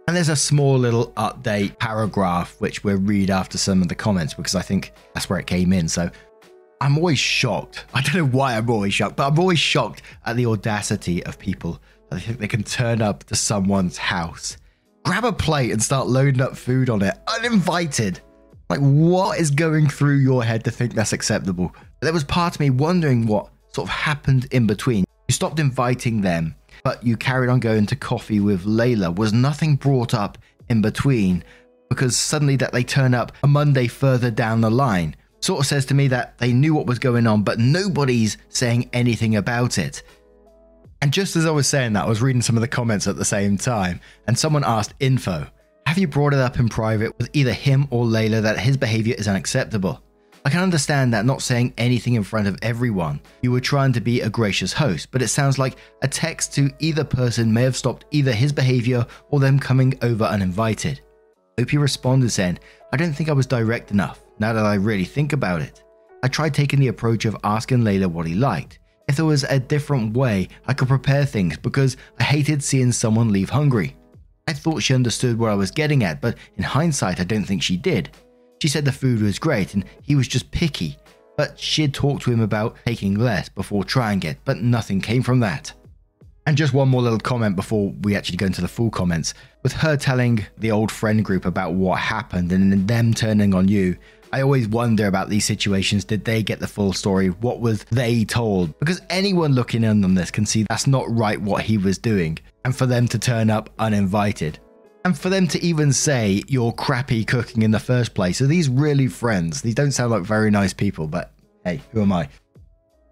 And 0.07 0.17
there's 0.17 0.29
a 0.29 0.37
small 0.37 0.79
little 0.79 1.13
update 1.13 1.79
paragraph 1.79 2.61
which 2.61 2.85
we'll 2.85 2.99
read 2.99 3.31
after 3.31 3.57
some 3.57 3.81
of 3.81 3.89
the 3.89 3.95
comments 3.95 4.35
because 4.35 4.55
I 4.55 4.61
think 4.61 4.93
that's 5.15 5.31
where 5.31 5.39
it 5.39 5.47
came 5.47 5.73
in. 5.73 5.89
So 5.89 6.11
I'm 6.81 6.99
always 6.99 7.19
shocked. 7.19 7.87
I 7.95 8.03
don't 8.03 8.15
know 8.15 8.39
why 8.39 8.57
I'm 8.57 8.69
always 8.69 8.93
shocked, 8.93 9.17
but 9.17 9.27
I'm 9.27 9.39
always 9.39 9.59
shocked 9.59 10.03
at 10.27 10.37
the 10.37 10.47
audacity 10.47 11.25
of 11.25 11.39
people 11.39 11.81
that 12.11 12.21
think 12.21 12.39
they 12.39 12.49
can 12.49 12.63
turn 12.63 13.01
up 13.01 13.25
to 13.25 13.35
someone's 13.35 13.97
house, 13.97 14.59
grab 15.05 15.25
a 15.25 15.33
plate, 15.33 15.71
and 15.71 15.83
start 15.83 16.07
loading 16.07 16.43
up 16.43 16.57
food 16.57 16.91
on 16.91 17.03
it 17.03 17.15
uninvited. 17.39 18.21
Like, 18.69 18.81
what 18.81 19.39
is 19.39 19.51
going 19.51 19.89
through 19.89 20.17
your 20.17 20.45
head 20.45 20.65
to 20.65 20.71
think 20.71 20.95
that's 20.95 21.13
acceptable? 21.13 21.75
There 22.01 22.13
was 22.13 22.25
part 22.25 22.55
of 22.55 22.61
me 22.61 22.71
wondering 22.71 23.27
what 23.27 23.49
sort 23.73 23.89
of 23.89 23.95
happened 23.95 24.47
in 24.51 24.67
between. 24.67 25.05
You 25.29 25.33
stopped 25.33 25.59
inviting 25.59 26.21
them, 26.21 26.55
but 26.85 27.03
you 27.03 27.17
carried 27.17 27.49
on 27.51 27.61
going 27.61 27.87
to 27.87 27.97
coffee 27.97 28.41
with 28.41 28.65
Layla. 28.65 29.17
Was 29.17 29.33
nothing 29.33 29.77
brought 29.77 30.15
up 30.15 30.39
in 30.69 30.83
between? 30.83 31.43
Because 31.89 32.17
suddenly 32.17 32.57
that 32.57 32.73
they 32.73 32.85
turn 32.85 33.15
up 33.15 33.33
a 33.43 33.49
Monday 33.49 33.89
further 33.89 34.31
down 34.31 34.61
the 34.61 34.71
line 34.71 35.17
sort 35.45 35.61
of 35.61 35.67
says 35.67 35.85
to 35.85 35.95
me 35.95 36.09
that 36.09 36.39
they 36.39 36.55
knew 36.55 36.75
what 36.75 36.87
was 36.87 36.99
going 36.99 37.27
on, 37.27 37.43
but 37.43 37.59
nobody's 37.59 38.39
saying 38.49 38.89
anything 38.95 39.37
about 39.37 39.77
it. 39.77 40.03
And 41.03 41.13
just 41.13 41.37
as 41.37 41.45
I 41.45 41.51
was 41.51 41.67
saying 41.67 41.93
that, 41.93 42.07
I 42.07 42.09
was 42.09 42.23
reading 42.23 42.41
some 42.41 42.57
of 42.57 42.63
the 42.63 42.69
comments 42.69 43.07
at 43.07 43.17
the 43.17 43.27
same 43.27 43.59
time, 43.59 44.01
and 44.27 44.39
someone 44.39 44.65
asked 44.65 44.95
Info, 45.01 45.47
Have 45.87 45.99
you 45.99 46.09
brought 46.09 46.33
it 46.33 46.39
up 46.39 46.59
in 46.59 46.71
private 46.71 47.17
with 47.19 47.29
either 47.35 47.53
him 47.53 47.87
or 47.91 48.07
Layla 48.07 48.41
that 48.41 48.59
his 48.59 48.79
behavior 48.79 49.15
is 49.19 49.29
unacceptable? 49.29 50.03
I 50.47 50.51
can 50.51 50.61
understand 50.61 51.15
that 51.15 51.25
not 51.25 51.41
saying 51.41 51.73
anything 51.79 52.15
in 52.15 52.23
front 52.23 52.47
of 52.47 52.59
everyone. 52.61 53.19
You 53.41 53.51
were 53.51 53.61
trying 53.61 53.95
to 53.95 54.01
be 54.01 54.21
a 54.21 54.29
gracious 54.29 54.75
host, 54.75 55.11
but 55.11 55.23
it 55.23 55.29
sounds 55.29 55.59
like 55.59 55.79
a 56.03 56.09
text 56.09 56.53
to 56.55 56.71
either 56.81 57.03
person 57.03 57.51
may 57.51 57.63
have 57.63 57.77
stopped 57.77 58.05
either 58.11 58.31
his 58.31 58.53
behavior 58.53 59.07
or 59.31 59.41
them 59.41 59.59
coming 59.59 59.99
over 60.03 60.25
uninvited. 60.25 61.01
You 61.57 61.81
responded 61.81 62.31
saying, 62.31 62.59
I 62.93 62.99
don't 62.99 63.15
think 63.15 63.31
I 63.31 63.33
was 63.33 63.47
direct 63.47 63.91
enough 63.91 64.23
now 64.39 64.53
that 64.53 64.67
I 64.67 64.75
really 64.75 65.05
think 65.05 65.33
about 65.33 65.63
it. 65.63 65.83
I 66.23 66.29
tried 66.29 66.53
taking 66.53 66.79
the 66.79 66.89
approach 66.89 67.25
of 67.25 67.37
asking 67.43 67.79
Layla 67.79 68.07
what 68.07 68.27
he 68.27 68.35
liked. 68.35 68.81
If 69.09 69.17
there 69.17 69.25
was 69.25 69.45
a 69.45 69.59
different 69.59 70.15
way 70.15 70.49
I 70.67 70.75
could 70.75 70.89
prepare 70.89 71.25
things 71.25 71.57
because 71.57 71.97
I 72.19 72.25
hated 72.25 72.63
seeing 72.63 72.93
someone 72.93 73.33
leave 73.33 73.49
hungry. 73.49 73.97
I 74.47 74.53
thought 74.53 74.83
she 74.83 74.95
understood 74.95 75.39
what 75.39 75.51
I 75.51 75.55
was 75.55 75.71
getting 75.71 76.05
at, 76.05 76.21
but 76.21 76.37
in 76.57 76.65
hindsight, 76.65 77.19
I 77.19 77.25
don't 77.25 77.45
think 77.45 77.63
she 77.63 77.79
did. 77.79 78.11
She 78.65 78.69
said 78.69 78.87
the 78.87 78.93
food 78.93 79.21
was 79.21 79.39
great 79.39 79.75
and 79.75 79.85
he 80.01 80.17
was 80.17 80.27
just 80.27 80.51
picky, 80.51 80.97
but 81.37 81.61
she 81.61 81.83
had 81.83 81.93
talked 81.93 82.23
to 82.23 82.33
him 82.33 82.41
about 82.41 82.79
taking 82.87 83.19
less 83.19 83.47
before 83.47 83.85
trying 83.85 84.23
it, 84.23 84.39
but 84.47 84.57
nothing 84.57 85.03
came 85.03 85.23
from 85.23 85.41
that. 85.41 85.71
And 86.47 86.57
just 86.57 86.73
one 86.73 86.89
more 86.89 87.03
little 87.03 87.19
comment 87.19 87.57
before 87.57 87.93
we 88.01 88.17
actually 88.17 88.39
go 88.39 88.47
into 88.47 88.63
the 88.63 88.69
full 88.69 88.89
comments. 88.89 89.35
With 89.63 89.75
her 89.75 89.99
telling 89.99 90.47
the 90.57 90.71
old 90.71 90.91
friend 90.91 91.23
group 91.23 91.45
about 91.45 91.75
what 91.75 91.99
happened 91.99 92.53
and 92.53 92.89
them 92.89 93.13
turning 93.13 93.53
on 93.55 93.69
you, 93.69 93.99
I 94.33 94.41
always 94.41 94.67
wonder 94.67 95.09
about 95.09 95.29
these 95.29 95.45
situations. 95.45 96.07
Did 96.07 96.25
they 96.25 96.43
get 96.43 96.59
the 96.59 96.67
full 96.67 96.95
story? 96.95 97.29
What 97.29 97.61
was 97.61 97.85
they 97.91 98.25
told? 98.25 98.79
Because 98.79 99.03
anyone 99.11 99.53
looking 99.53 99.85
in 99.85 100.03
on 100.03 100.15
this 100.15 100.31
can 100.31 100.47
see 100.47 100.65
that's 100.71 100.87
not 100.87 101.05
right 101.15 101.39
what 101.39 101.65
he 101.65 101.77
was 101.77 101.99
doing. 101.99 102.39
And 102.65 102.75
for 102.75 102.87
them 102.87 103.09
to 103.09 103.19
turn 103.19 103.51
up 103.51 103.69
uninvited. 103.79 104.59
And 105.05 105.19
for 105.19 105.29
them 105.29 105.47
to 105.49 105.63
even 105.63 105.93
say 105.93 106.43
you're 106.49 106.73
crappy 106.73 107.25
cooking 107.25 107.63
in 107.63 107.71
the 107.71 107.79
first 107.79 108.15
place. 108.15 108.41
Are 108.41 108.47
these 108.47 108.71
really 108.71 109.07
friends? 109.07 109.61
These 109.61 109.75
don't 109.75 109.93
sound 109.93 110.13
like 110.13 110.23
very 110.23 110.51
nice 110.51 110.73
people, 110.73 111.07
but 111.07 111.33
hey, 111.65 111.83
who 111.93 112.01
am 112.01 112.13
I? 112.13 112.29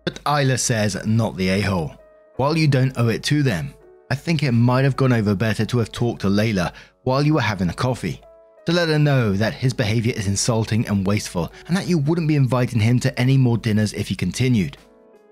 But 0.05 0.21
Isla 0.27 0.59
says, 0.59 1.07
not 1.07 1.37
the 1.37 1.49
a 1.51 1.61
hole. 1.61 1.95
While 2.37 2.57
you 2.57 2.67
don't 2.67 2.97
owe 2.97 3.09
it 3.09 3.23
to 3.25 3.43
them, 3.43 3.75
I 4.11 4.15
think 4.15 4.43
it 4.43 4.53
might 4.53 4.85
have 4.85 4.97
gone 4.97 5.13
over 5.13 5.35
better 5.35 5.67
to 5.67 5.79
have 5.79 5.93
talked 5.93 6.23
to 6.23 6.29
Layla 6.29 6.73
while 7.05 7.23
you 7.23 7.35
were 7.35 7.41
having 7.41 7.69
a 7.69 7.75
coffee 7.75 8.23
to 8.67 8.73
let 8.73 8.89
her 8.89 8.99
know 8.99 9.33
that 9.33 9.55
his 9.55 9.73
behavior 9.73 10.15
is 10.17 10.27
insulting 10.27 10.87
and 10.87 11.07
wasteful, 11.07 11.53
and 11.67 11.77
that 11.77 11.89
you 11.89 11.99
wouldn't 11.99 12.29
be 12.29 12.37
inviting 12.37 12.81
him 12.81 12.99
to 13.01 13.19
any 13.19 13.37
more 13.37 13.59
dinners 13.59 13.93
if 13.93 14.09
he 14.09 14.15
continued. 14.15 14.77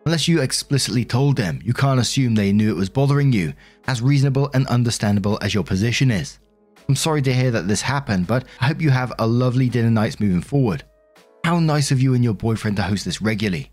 Unless 0.04 0.26
you 0.26 0.40
explicitly 0.40 1.04
told 1.04 1.36
them, 1.36 1.60
you 1.62 1.72
can't 1.72 2.00
assume 2.00 2.34
they 2.34 2.52
knew 2.52 2.70
it 2.70 2.76
was 2.76 2.88
bothering 2.88 3.32
you, 3.32 3.52
as 3.86 4.02
reasonable 4.02 4.50
and 4.54 4.66
understandable 4.66 5.38
as 5.42 5.54
your 5.54 5.62
position 5.62 6.10
is. 6.10 6.38
I'm 6.88 6.96
sorry 6.96 7.22
to 7.22 7.32
hear 7.32 7.50
that 7.50 7.68
this 7.68 7.82
happened, 7.82 8.26
but 8.26 8.44
I 8.60 8.66
hope 8.66 8.80
you 8.80 8.90
have 8.90 9.12
a 9.18 9.26
lovely 9.26 9.68
dinner 9.68 9.90
nights 9.90 10.20
moving 10.20 10.40
forward. 10.40 10.84
How 11.44 11.58
nice 11.60 11.90
of 11.90 12.00
you 12.00 12.14
and 12.14 12.24
your 12.24 12.34
boyfriend 12.34 12.76
to 12.76 12.82
host 12.82 13.04
this 13.04 13.22
regularly. 13.22 13.70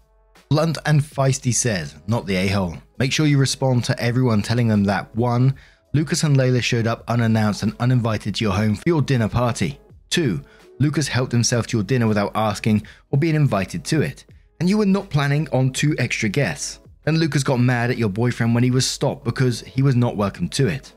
Blunt 0.50 0.78
and 0.86 1.02
feisty 1.02 1.54
says, 1.54 1.96
not 2.08 2.26
the 2.26 2.36
a 2.36 2.48
hole. 2.48 2.78
Make 3.00 3.12
sure 3.12 3.26
you 3.26 3.38
respond 3.38 3.84
to 3.86 4.00
everyone 4.02 4.42
telling 4.42 4.68
them 4.68 4.84
that 4.86 5.14
1. 5.16 5.54
Lucas 5.94 6.24
and 6.24 6.38
Layla 6.38 6.62
showed 6.62 6.88
up 6.88 7.04
unannounced 7.08 7.64
and 7.64 7.76
uninvited 7.80 8.36
to 8.36 8.44
your 8.44 8.54
home 8.54 8.76
for 8.76 8.84
your 8.86 9.02
dinner 9.02 9.28
party. 9.28 9.80
2. 10.12 10.42
Lucas 10.80 11.08
helped 11.08 11.32
himself 11.32 11.68
to 11.68 11.78
your 11.78 11.84
dinner 11.84 12.08
without 12.08 12.32
asking 12.36 12.86
or 13.10 13.18
being 13.18 13.36
invited 13.36 13.84
to 13.86 14.02
it, 14.02 14.26
and 14.60 14.70
you 14.70 14.78
were 14.78 14.86
not 14.86 15.10
planning 15.10 15.48
on 15.52 15.72
two 15.72 15.96
extra 15.98 16.30
guests. 16.30 16.80
Then 17.04 17.18
Lucas 17.18 17.44
got 17.44 17.60
mad 17.60 17.90
at 17.90 17.98
your 17.98 18.10
boyfriend 18.10 18.54
when 18.54 18.64
he 18.64 18.72
was 18.72 18.86
stopped 18.86 19.24
because 19.24 19.62
he 19.62 19.82
was 19.82 19.96
not 19.96 20.18
welcome 20.18 20.48
to 20.50 20.68
it. 20.68 20.94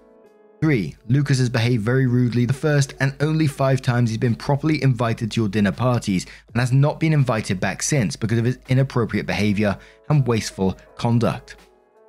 3. 0.61 0.95
Lucas 1.09 1.39
has 1.39 1.49
behaved 1.49 1.83
very 1.83 2.07
rudely 2.07 2.45
the 2.45 2.53
first 2.53 2.95
and 3.01 3.15
only 3.21 3.47
five 3.47 3.81
times 3.81 4.11
he's 4.11 4.19
been 4.19 4.35
properly 4.35 4.83
invited 4.83 5.31
to 5.31 5.41
your 5.41 5.49
dinner 5.49 5.73
parties 5.73 6.27
and 6.53 6.61
has 6.61 6.73
not 6.73 7.01
been 7.01 7.13
invited 7.13 7.59
back 7.59 7.83
since 7.83 8.15
because 8.15 8.39
of 8.39 8.45
his 8.45 8.59
inappropriate 8.69 9.27
behavior 9.27 9.77
and 10.11 10.27
wasteful 10.27 10.77
conduct. 10.97 11.57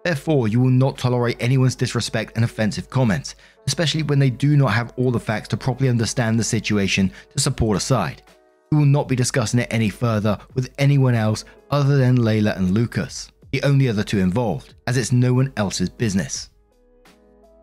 Therefore, 0.03 0.47
you 0.47 0.59
will 0.59 0.69
not 0.69 0.97
tolerate 0.97 1.37
anyone's 1.39 1.75
disrespect 1.75 2.33
and 2.35 2.43
offensive 2.43 2.89
comments, 2.89 3.35
especially 3.67 4.03
when 4.03 4.19
they 4.19 4.29
do 4.31 4.57
not 4.57 4.73
have 4.73 4.93
all 4.97 5.11
the 5.11 5.19
facts 5.19 5.47
to 5.49 5.57
properly 5.57 5.89
understand 5.89 6.39
the 6.39 6.43
situation 6.43 7.11
to 7.29 7.39
support 7.39 7.77
a 7.77 7.79
side. 7.79 8.23
You 8.71 8.79
will 8.79 8.85
not 8.85 9.07
be 9.07 9.15
discussing 9.15 9.59
it 9.59 9.67
any 9.71 9.89
further 9.89 10.37
with 10.55 10.73
anyone 10.77 11.13
else 11.13 11.45
other 11.69 11.97
than 11.97 12.17
Layla 12.17 12.57
and 12.57 12.71
Lucas, 12.71 13.31
the 13.51 13.61
only 13.63 13.87
other 13.87 14.03
two 14.03 14.19
involved, 14.19 14.73
as 14.87 14.97
it's 14.97 15.11
no 15.11 15.33
one 15.33 15.53
else's 15.55 15.89
business. 15.89 16.49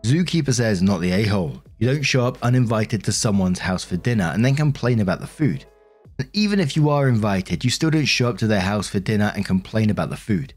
Zookeeper 0.03 0.53
says, 0.53 0.81
not 0.81 1.01
the 1.01 1.11
a 1.11 1.23
hole. 1.23 1.61
You 1.77 1.87
don't 1.87 2.03
show 2.03 2.25
up 2.25 2.37
uninvited 2.41 3.03
to 3.03 3.11
someone's 3.11 3.59
house 3.59 3.83
for 3.83 3.97
dinner 3.97 4.31
and 4.33 4.43
then 4.43 4.55
complain 4.55 5.01
about 5.01 5.19
the 5.19 5.27
food. 5.27 5.65
And 6.17 6.29
even 6.33 6.59
if 6.59 6.75
you 6.75 6.89
are 6.89 7.07
invited, 7.07 7.63
you 7.63 7.69
still 7.69 7.89
don't 7.89 8.05
show 8.05 8.29
up 8.29 8.37
to 8.39 8.47
their 8.47 8.61
house 8.61 8.89
for 8.89 8.99
dinner 8.99 9.31
and 9.35 9.45
complain 9.45 9.89
about 9.89 10.09
the 10.09 10.17
food. 10.17 10.53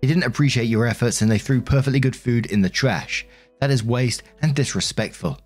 They 0.00 0.08
didn't 0.08 0.24
appreciate 0.24 0.64
your 0.64 0.86
efforts 0.86 1.22
and 1.22 1.30
they 1.30 1.38
threw 1.38 1.60
perfectly 1.60 2.00
good 2.00 2.16
food 2.16 2.46
in 2.46 2.62
the 2.62 2.68
trash. 2.68 3.26
That 3.60 3.70
is 3.70 3.84
waste 3.84 4.22
and 4.42 4.54
disrespectful. 4.54 5.38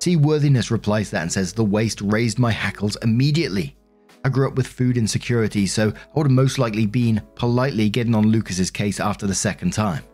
Seaworthiness 0.00 0.70
replies 0.70 1.10
that 1.10 1.22
and 1.22 1.32
says, 1.32 1.52
The 1.52 1.64
waste 1.64 2.00
raised 2.00 2.38
my 2.38 2.50
hackles 2.50 2.96
immediately. 3.02 3.76
I 4.24 4.28
grew 4.28 4.48
up 4.48 4.54
with 4.54 4.66
food 4.66 4.96
insecurity, 4.96 5.66
so 5.66 5.88
I 5.88 5.92
would 6.14 6.26
have 6.26 6.32
most 6.32 6.58
likely 6.58 6.86
been 6.86 7.22
politely 7.34 7.88
getting 7.88 8.14
on 8.14 8.26
Lucas's 8.26 8.70
case 8.70 9.00
after 9.00 9.26
the 9.26 9.34
second 9.34 9.72
time. 9.72 10.04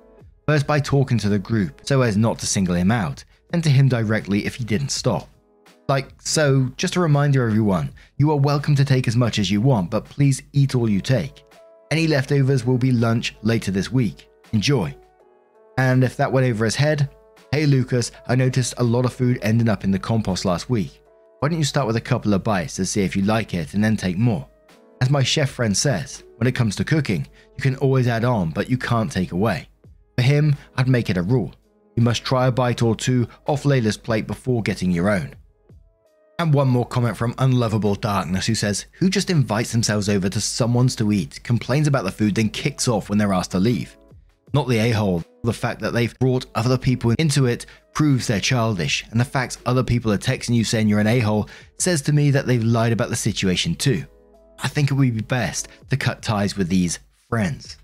First 0.47 0.69
by 0.69 0.79
talking 0.79 1.19
to 1.19 1.29
the 1.29 1.41
group 1.41 1.81
so 1.83 2.03
as 2.03 2.17
not 2.17 2.39
to 2.39 2.47
single 2.47 2.77
him 2.77 2.93
out, 2.93 3.25
then 3.51 3.61
to 3.63 3.69
him 3.69 3.89
directly 3.89 4.47
if 4.47 4.55
he 4.55 4.63
didn't 4.63 4.91
stop. 4.91 5.29
Like, 5.89 6.11
so, 6.23 6.71
just 6.77 6.95
a 6.95 7.01
reminder 7.01 7.45
everyone, 7.45 7.91
you 8.17 8.31
are 8.31 8.37
welcome 8.37 8.77
to 8.77 8.85
take 8.85 9.09
as 9.09 9.17
much 9.17 9.41
as 9.41 9.51
you 9.51 9.61
want, 9.61 9.91
but 9.91 10.05
please 10.05 10.45
eat 10.53 10.77
all 10.77 10.89
you 10.89 11.01
take. 11.01 11.43
Any 11.91 12.07
leftovers 12.07 12.65
will 12.65 12.79
be 12.79 12.93
lunch 12.93 13.35
later 13.43 13.73
this 13.73 13.91
week. 13.91 14.29
Enjoy. 14.53 14.97
And 15.79 16.05
if 16.05 16.17
that 16.17 16.31
went 16.31 16.47
over 16.47 16.65
his 16.65 16.77
head, 16.77 17.11
hey 17.51 17.67
Lucas, 17.67 18.13
I 18.29 18.37
noticed 18.37 18.75
a 18.79 18.85
lot 18.85 19.05
of 19.05 19.13
food 19.13 19.41
ending 19.43 19.69
up 19.69 19.83
in 19.83 19.91
the 19.91 19.99
compost 19.99 20.45
last 20.45 20.71
week. 20.71 21.03
Why 21.41 21.49
don't 21.49 21.59
you 21.59 21.65
start 21.65 21.89
with 21.89 21.97
a 21.97 22.01
couple 22.01 22.35
of 22.35 22.45
bites 22.45 22.77
to 22.77 22.87
see 22.87 23.03
if 23.03 23.17
you 23.17 23.23
like 23.23 23.53
it 23.53 23.75
and 23.75 23.83
then 23.83 23.97
take 23.97 24.17
more? 24.17 24.49
As 25.01 25.11
my 25.11 25.25
chef 25.25 25.51
friend 25.51 25.77
says, 25.77 26.23
when 26.37 26.47
it 26.47 26.55
comes 26.55 26.77
to 26.77 26.85
cooking, 26.85 27.27
you 27.57 27.63
can 27.63 27.75
always 27.79 28.07
add 28.07 28.25
on, 28.25 28.51
but 28.51 28.71
you 28.71 28.79
can't 28.79 29.11
take 29.11 29.33
away. 29.33 29.69
For 30.17 30.23
him, 30.23 30.57
I'd 30.77 30.89
make 30.89 31.11
it 31.11 31.17
a 31.17 31.23
rule. 31.23 31.55
You 31.95 32.03
must 32.03 32.25
try 32.25 32.47
a 32.47 32.53
bite 32.53 32.83
or 32.83 32.95
two 32.95 33.29
off 33.47 33.65
Layla's 33.65 33.97
plate 33.97 34.27
before 34.27 34.63
getting 34.63 34.91
your 34.91 35.09
own. 35.09 35.35
And 36.39 36.53
one 36.53 36.69
more 36.69 36.85
comment 36.85 37.17
from 37.17 37.35
Unlovable 37.39 37.95
Darkness 37.95 38.47
who 38.47 38.55
says, 38.55 38.87
Who 38.99 39.09
just 39.09 39.31
invites 39.31 39.73
themselves 39.73 40.09
over 40.09 40.29
to 40.29 40.41
someone's 40.41 40.95
to 40.97 41.11
eat, 41.13 41.43
complains 41.43 41.87
about 41.87 42.05
the 42.05 42.11
food, 42.11 42.35
then 42.35 42.51
kicks 42.51 42.89
off 42.89 43.09
when 43.09 43.19
they're 43.19 43.33
asked 43.33 43.53
to 43.53 43.59
leave? 43.59 43.97
Not 44.53 44.69
the 44.69 44.79
a 44.79 44.91
hole. 44.91 45.25
The 45.45 45.53
fact 45.53 45.81
that 45.81 45.93
they've 45.93 46.19
brought 46.19 46.47
other 46.55 46.77
people 46.77 47.13
into 47.19 47.47
it 47.47 47.67
proves 47.95 48.27
they're 48.27 48.41
childish, 48.41 49.05
and 49.11 49.19
the 49.19 49.25
fact 49.25 49.59
other 49.65 49.83
people 49.83 50.13
are 50.13 50.19
texting 50.19 50.55
you 50.55 50.65
saying 50.65 50.89
you're 50.89 51.01
an 51.01 51.07
a 51.07 51.21
hole 51.21 51.49
says 51.79 52.03
to 52.03 52.13
me 52.13 52.31
that 52.31 52.47
they've 52.47 52.63
lied 52.63 52.93
about 52.93 53.09
the 53.09 53.17
situation 53.17 53.75
too. 53.75 54.05
I 54.59 54.69
think 54.69 54.91
it 54.91 54.95
would 54.95 55.15
be 55.15 55.23
best 55.23 55.69
to 55.91 55.97
cut 55.97 56.23
ties 56.23 56.57
with 56.57 56.69
these 56.69 56.99
friends. 57.29 57.79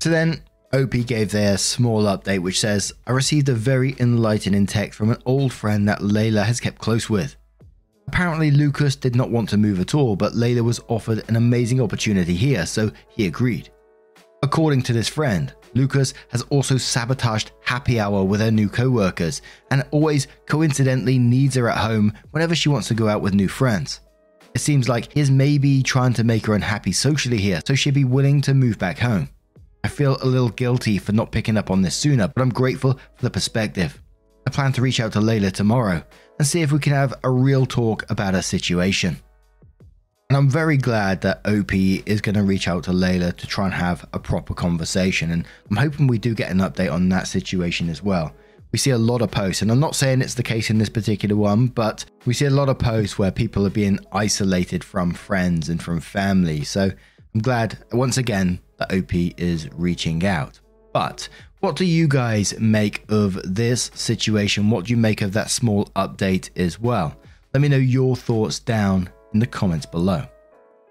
So 0.00 0.10
then, 0.10 0.42
OP 0.74 0.90
gave 1.06 1.30
their 1.30 1.56
small 1.56 2.02
update 2.02 2.40
which 2.40 2.58
says, 2.58 2.92
I 3.06 3.12
received 3.12 3.48
a 3.48 3.54
very 3.54 3.94
enlightening 4.00 4.66
text 4.66 4.98
from 4.98 5.10
an 5.10 5.22
old 5.24 5.52
friend 5.52 5.88
that 5.88 6.00
Layla 6.00 6.44
has 6.44 6.58
kept 6.58 6.78
close 6.78 7.08
with. 7.08 7.36
Apparently, 8.08 8.50
Lucas 8.50 8.96
did 8.96 9.14
not 9.14 9.30
want 9.30 9.48
to 9.50 9.56
move 9.56 9.78
at 9.78 9.94
all, 9.94 10.16
but 10.16 10.32
Layla 10.32 10.62
was 10.62 10.80
offered 10.88 11.22
an 11.28 11.36
amazing 11.36 11.80
opportunity 11.80 12.34
here, 12.34 12.66
so 12.66 12.90
he 13.08 13.26
agreed. 13.26 13.70
According 14.42 14.82
to 14.82 14.92
this 14.92 15.08
friend, 15.08 15.52
Lucas 15.74 16.12
has 16.30 16.42
also 16.42 16.76
sabotaged 16.76 17.52
happy 17.62 18.00
hour 18.00 18.24
with 18.24 18.40
her 18.40 18.50
new 18.50 18.68
co 18.68 18.90
workers 18.90 19.42
and 19.70 19.84
always 19.92 20.26
coincidentally 20.46 21.18
needs 21.18 21.54
her 21.54 21.68
at 21.68 21.78
home 21.78 22.12
whenever 22.32 22.54
she 22.54 22.68
wants 22.68 22.88
to 22.88 22.94
go 22.94 23.08
out 23.08 23.22
with 23.22 23.32
new 23.32 23.48
friends. 23.48 24.00
It 24.54 24.60
seems 24.60 24.88
like 24.88 25.12
he 25.12 25.20
is 25.20 25.30
maybe 25.30 25.82
trying 25.82 26.12
to 26.14 26.24
make 26.24 26.46
her 26.46 26.54
unhappy 26.54 26.92
socially 26.92 27.38
here, 27.38 27.60
so 27.64 27.74
she'd 27.74 27.94
be 27.94 28.04
willing 28.04 28.40
to 28.42 28.54
move 28.54 28.78
back 28.78 28.98
home. 28.98 29.28
I 29.84 29.88
feel 29.88 30.16
a 30.22 30.24
little 30.24 30.48
guilty 30.48 30.96
for 30.96 31.12
not 31.12 31.30
picking 31.30 31.58
up 31.58 31.70
on 31.70 31.82
this 31.82 31.94
sooner, 31.94 32.26
but 32.26 32.40
I'm 32.40 32.48
grateful 32.48 32.94
for 32.94 33.22
the 33.22 33.28
perspective. 33.28 34.00
I 34.46 34.50
plan 34.50 34.72
to 34.72 34.82
reach 34.82 34.98
out 34.98 35.12
to 35.12 35.20
Layla 35.20 35.52
tomorrow 35.52 36.02
and 36.38 36.48
see 36.48 36.62
if 36.62 36.72
we 36.72 36.78
can 36.78 36.94
have 36.94 37.12
a 37.22 37.30
real 37.30 37.66
talk 37.66 38.10
about 38.10 38.32
her 38.32 38.40
situation. 38.40 39.18
And 40.30 40.38
I'm 40.38 40.48
very 40.48 40.78
glad 40.78 41.20
that 41.20 41.46
OP 41.46 41.74
is 41.74 42.22
going 42.22 42.34
to 42.34 42.42
reach 42.42 42.66
out 42.66 42.84
to 42.84 42.92
Layla 42.92 43.36
to 43.36 43.46
try 43.46 43.66
and 43.66 43.74
have 43.74 44.08
a 44.14 44.18
proper 44.18 44.54
conversation. 44.54 45.30
And 45.30 45.44
I'm 45.70 45.76
hoping 45.76 46.06
we 46.06 46.16
do 46.16 46.34
get 46.34 46.50
an 46.50 46.58
update 46.58 46.90
on 46.90 47.10
that 47.10 47.28
situation 47.28 47.90
as 47.90 48.02
well. 48.02 48.32
We 48.72 48.78
see 48.78 48.90
a 48.90 48.98
lot 48.98 49.20
of 49.20 49.30
posts, 49.30 49.60
and 49.60 49.70
I'm 49.70 49.80
not 49.80 49.94
saying 49.94 50.22
it's 50.22 50.34
the 50.34 50.42
case 50.42 50.70
in 50.70 50.78
this 50.78 50.88
particular 50.88 51.36
one, 51.36 51.66
but 51.66 52.06
we 52.24 52.32
see 52.32 52.46
a 52.46 52.50
lot 52.50 52.70
of 52.70 52.78
posts 52.78 53.18
where 53.18 53.30
people 53.30 53.66
are 53.66 53.70
being 53.70 54.00
isolated 54.12 54.82
from 54.82 55.12
friends 55.12 55.68
and 55.68 55.80
from 55.80 56.00
family. 56.00 56.64
So 56.64 56.90
I'm 57.34 57.40
glad, 57.40 57.78
once 57.92 58.16
again, 58.16 58.60
that 58.78 58.92
OP 58.92 59.14
is 59.14 59.68
reaching 59.72 60.24
out. 60.24 60.60
But 60.92 61.28
what 61.60 61.76
do 61.76 61.84
you 61.84 62.06
guys 62.06 62.58
make 62.60 63.04
of 63.10 63.40
this 63.42 63.90
situation? 63.94 64.70
What 64.70 64.84
do 64.84 64.92
you 64.92 64.96
make 64.96 65.22
of 65.22 65.32
that 65.32 65.50
small 65.50 65.86
update 65.96 66.50
as 66.56 66.78
well? 66.78 67.16
Let 67.52 67.60
me 67.60 67.68
know 67.68 67.76
your 67.76 68.14
thoughts 68.14 68.58
down 68.60 69.08
in 69.32 69.40
the 69.40 69.46
comments 69.46 69.86
below. 69.86 70.24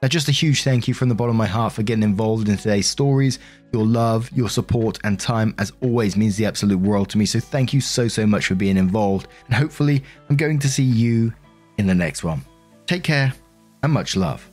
Now, 0.01 0.10
just 0.10 0.27
a 0.27 0.34
huge 0.34 0.63
thank 0.63 0.86
you 0.86 0.93
from 0.93 1.08
the 1.08 1.15
bottom 1.15 1.36
of 1.36 1.38
my 1.38 1.47
heart 1.47 1.71
for 1.71 1.82
getting 1.82 2.03
involved 2.03 2.49
in 2.49 2.58
today's 2.58 2.88
stories. 2.88 3.39
Your 3.71 3.86
love, 3.86 4.29
your 4.34 4.49
support, 4.49 4.99
and 5.06 5.17
time, 5.17 5.56
as 5.60 5.71
always, 5.82 6.17
means 6.17 6.36
the 6.36 6.45
absolute 6.45 6.79
world 6.79 7.10
to 7.12 7.17
me. 7.17 7.25
So, 7.25 7.39
thank 7.39 7.73
you 7.73 7.79
so, 7.79 8.10
so 8.10 8.27
much 8.27 8.47
for 8.47 8.56
being 8.56 8.75
involved. 8.75 9.29
And 9.45 9.56
hopefully, 9.56 10.03
I'm 10.29 10.36
going 10.36 10.60
to 10.60 10.67
see 10.67 10.84
you 10.84 11.34
in 11.77 11.88
the 11.88 11.95
next 11.95 12.21
one. 12.21 12.41
Take 12.86 13.03
care 13.03 13.34
and 13.82 13.93
much 13.93 14.17
love. 14.17 14.53